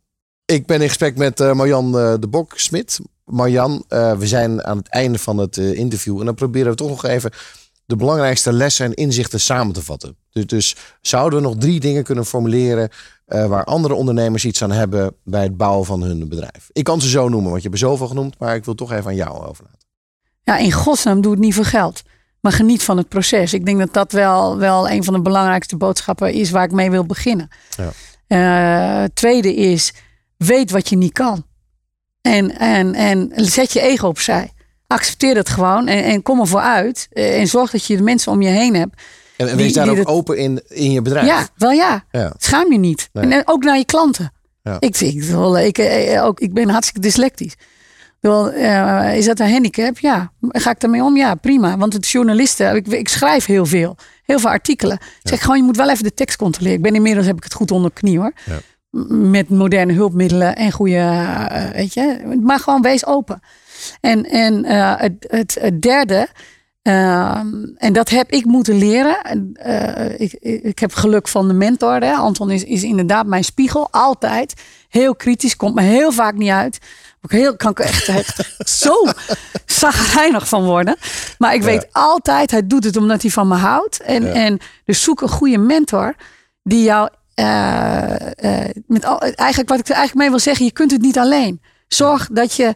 [0.45, 2.99] Ik ben in gesprek met eh, Marjan eh, de Bok-Smit.
[3.25, 6.19] Marjan, eh, we zijn aan het einde van het eh, interview.
[6.19, 7.31] En dan proberen we toch nog even
[7.85, 10.15] de belangrijkste lessen en inzichten samen te vatten.
[10.31, 12.89] Dus, dus zouden we nog drie dingen kunnen formuleren
[13.25, 16.69] eh, waar andere ondernemers iets aan hebben bij het bouwen van hun bedrijf?
[16.71, 18.91] Ik kan ze zo noemen, want je hebt er zoveel genoemd, maar ik wil toch
[18.91, 19.87] even aan jou overlaten.
[20.43, 22.03] Ja, in godsnaam doe het niet voor geld.
[22.41, 23.53] Maar geniet van het proces.
[23.53, 26.91] Ik denk dat dat wel, wel een van de belangrijkste boodschappen is waar ik mee
[26.91, 27.49] wil beginnen.
[27.77, 27.91] Ja.
[28.27, 29.93] Eh, tweede is,
[30.37, 31.45] weet wat je niet kan.
[32.21, 34.51] En, en, en zet je ego opzij.
[34.87, 37.07] Accepteer dat gewoon en, en kom ervoor uit.
[37.11, 39.01] Eh, En zorg dat je de mensen om je heen hebt.
[39.37, 41.27] En, en Die- wees daar die ook dat- open in, in je bedrijf.
[41.27, 42.03] Ja, wel ja.
[42.11, 42.33] Ja.
[42.37, 43.09] Schaam je niet.
[43.13, 43.23] Nee.
[43.23, 44.33] En, en ook naar je klanten.
[44.63, 44.75] Ja.
[44.79, 45.23] Ik, ik,
[45.65, 47.53] ik, eh, ook, ik ben hartstikke dyslectisch.
[48.21, 49.99] Wil, eh, is dat een handicap?
[49.99, 50.31] Ja.
[50.41, 51.17] Ga ik daarmee om?
[51.17, 51.77] Ja, prima.
[51.77, 53.97] Want het journalisten, ik, ik schrijf heel veel.
[54.23, 54.95] Heel veel artikelen.
[54.95, 56.77] Ik zeg gewoon, je moet wel even de tekst controleren.
[56.77, 58.33] Ik ben inmiddels, heb ik het goed onder de knie hoor.
[58.45, 58.59] Ja.
[59.09, 62.37] Met moderne hulpmiddelen en goede, eh, weet je.
[62.43, 63.39] Maar gewoon wees open.
[64.01, 66.27] En, en eh, het, het, het derde,
[66.81, 69.21] ehm, en dat heb ik moeten leren.
[69.21, 71.95] En, eh, ik, ik, heb geluk van de mentor.
[71.95, 72.13] Hè.
[72.13, 74.53] Anton is, is inderdaad mijn spiegel, altijd.
[74.89, 76.77] Heel kritisch, komt me heel vaak niet uit.
[77.21, 78.41] Ook heel, kan ik er echt, echt
[78.83, 78.93] zo
[79.65, 80.95] zagrijnig van worden.
[81.37, 84.01] Maar ik weet altijd, hij doet het omdat hij van me houdt.
[84.01, 84.31] En, Ja.
[84.31, 86.15] en dus zoek een goede mentor
[86.63, 90.71] die jou eh, eh, met al, eigenlijk wat ik er eigenlijk mee wil zeggen, je
[90.71, 91.61] kunt het niet alleen.
[91.87, 92.73] Zorg dat je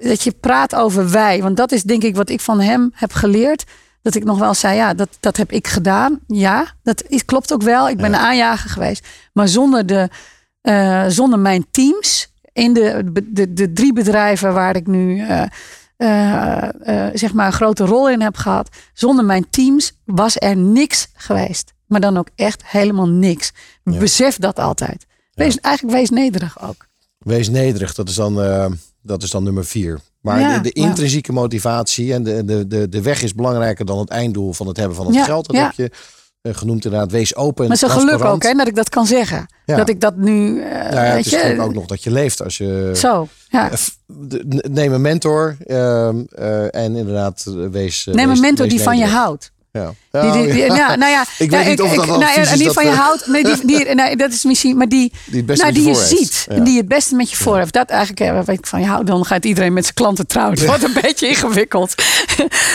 [0.00, 1.42] dat je praat over wij.
[1.42, 3.64] Want dat is denk ik wat ik van hem heb geleerd.
[4.02, 6.20] Dat ik nog wel zei, ja, dat, dat heb ik gedaan.
[6.26, 7.88] Ja, dat is, klopt ook wel.
[7.88, 9.06] Ik ben een aanjager geweest.
[9.32, 10.08] Maar zonder, de,
[10.60, 15.42] eh, zonder mijn teams in de, de, de drie bedrijven waar ik nu eh,
[15.96, 18.68] eh, zeg maar een grote rol in heb gehad.
[18.92, 21.72] Zonder mijn teams was er niks geweest.
[21.86, 23.52] Maar dan ook echt helemaal niks.
[23.82, 25.06] Besef dat altijd.
[25.32, 26.86] Wees, Eigenlijk wees nederig ook.
[27.18, 28.34] Wees nederig, dat is dan,
[29.02, 30.00] dat is dan nummer vier.
[30.20, 30.86] Maar Ja, de, de ja.
[30.86, 34.76] intrinsieke motivatie en de, de, de, de weg is belangrijker dan het einddoel van het
[34.76, 35.46] hebben van het Ja, geld.
[35.46, 35.90] Dat heb je
[36.42, 37.10] eh, genoemd inderdaad.
[37.10, 37.68] Wees open.
[37.68, 39.46] Maar zijn geluk ook, hè, dat ik dat kan zeggen.
[39.64, 42.42] Dat ik dat nu, Nou ja, het is je, ook nog dat je leeft.
[42.42, 43.28] Als je, zo.
[43.48, 43.70] Ja.
[43.70, 43.78] Eh,
[44.70, 48.08] Neem een mentor ehm, eh, en inderdaad wees.
[48.12, 49.52] Neem een mentor wees die van je houdt.
[49.72, 49.94] Ja.
[50.10, 50.96] Die, die, die- ja.
[50.96, 53.26] nou ja, Ik weet niet of dat nou ja, dat, van je eh, houdt.
[53.26, 56.46] Nee, die, die, nee, dat is misschien, maar die, Die nou, die je ziet.
[56.48, 56.60] Ja.
[56.60, 57.72] Die het beste met je voor heeft.
[57.72, 59.06] Dat eigenlijk, eh, weet ik van je houdt.
[59.06, 60.58] Dan gaat iedereen met zijn klanten trouwen.
[60.58, 61.94] Het wordt een beetje ingewikkeld.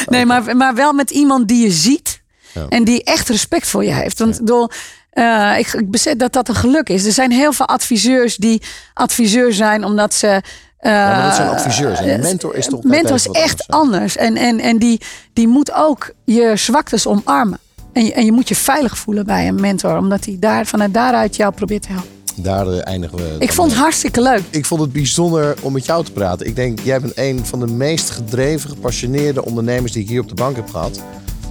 [0.06, 2.24] nee, maar, maar wel met iemand die je ziet.
[2.70, 4.20] En die echt respect voor je heeft.
[4.20, 4.74] Want door,
[5.10, 7.06] eh, ik, ik besef dat dat een geluk is.
[7.06, 8.62] Er zijn heel veel adviseurs die
[8.94, 10.42] adviseur zijn omdat ze.
[10.78, 12.00] Eh, Ja, maar dat zijn adviseurs.
[12.00, 14.18] En een mentor is toch mentor is echt anders.
[14.18, 15.02] En, en, en die,
[15.34, 17.60] die moet ook je zwaktes omarmen.
[17.94, 19.98] En je, en je moet je veilig voelen bij een mentor.
[19.98, 22.10] Omdat hij daar, vanuit daaruit jou probeert te helpen.
[22.36, 23.36] Daar eh, eindigen we.
[23.40, 24.42] Ik vond het hartstikke leuk.
[24.50, 26.48] Ik vond het bijzonder om met jou te praten.
[26.48, 30.28] Ik denk, jij bent een van de meest gedreven, gepassioneerde ondernemers die ik hier op
[30.30, 31.02] de bank heb gehad.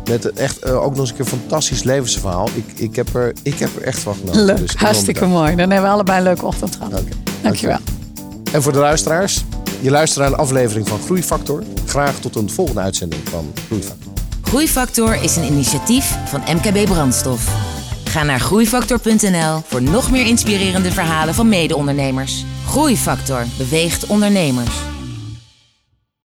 [0.09, 2.49] Met echt eh, ook nog eens een keer een fantastisch levensverhaal.
[2.55, 4.45] Ik, ik, heb er, ik heb er echt van genoten.
[4.45, 5.57] Leuk, Dus hartstikke mooi.
[5.57, 6.93] Dan hebben we allebei een leuke ochtend gehad.
[6.93, 7.09] Oké,
[7.43, 7.79] Dankjewel.
[8.55, 9.45] En voor de luisteraars,
[9.81, 11.63] je luistert naar een aflevering van Groeifactor.
[11.87, 14.13] Graag tot een volgende uitzending van Groeifactor.
[14.43, 17.49] Groeifactor is een initiatief van MKB Brandstof.
[18.05, 22.45] Ga naar groeifactor.nl voor nog meer inspirerende verhalen van mede-ondernemers.
[22.67, 24.94] Groeifactor beweegt ondernemers.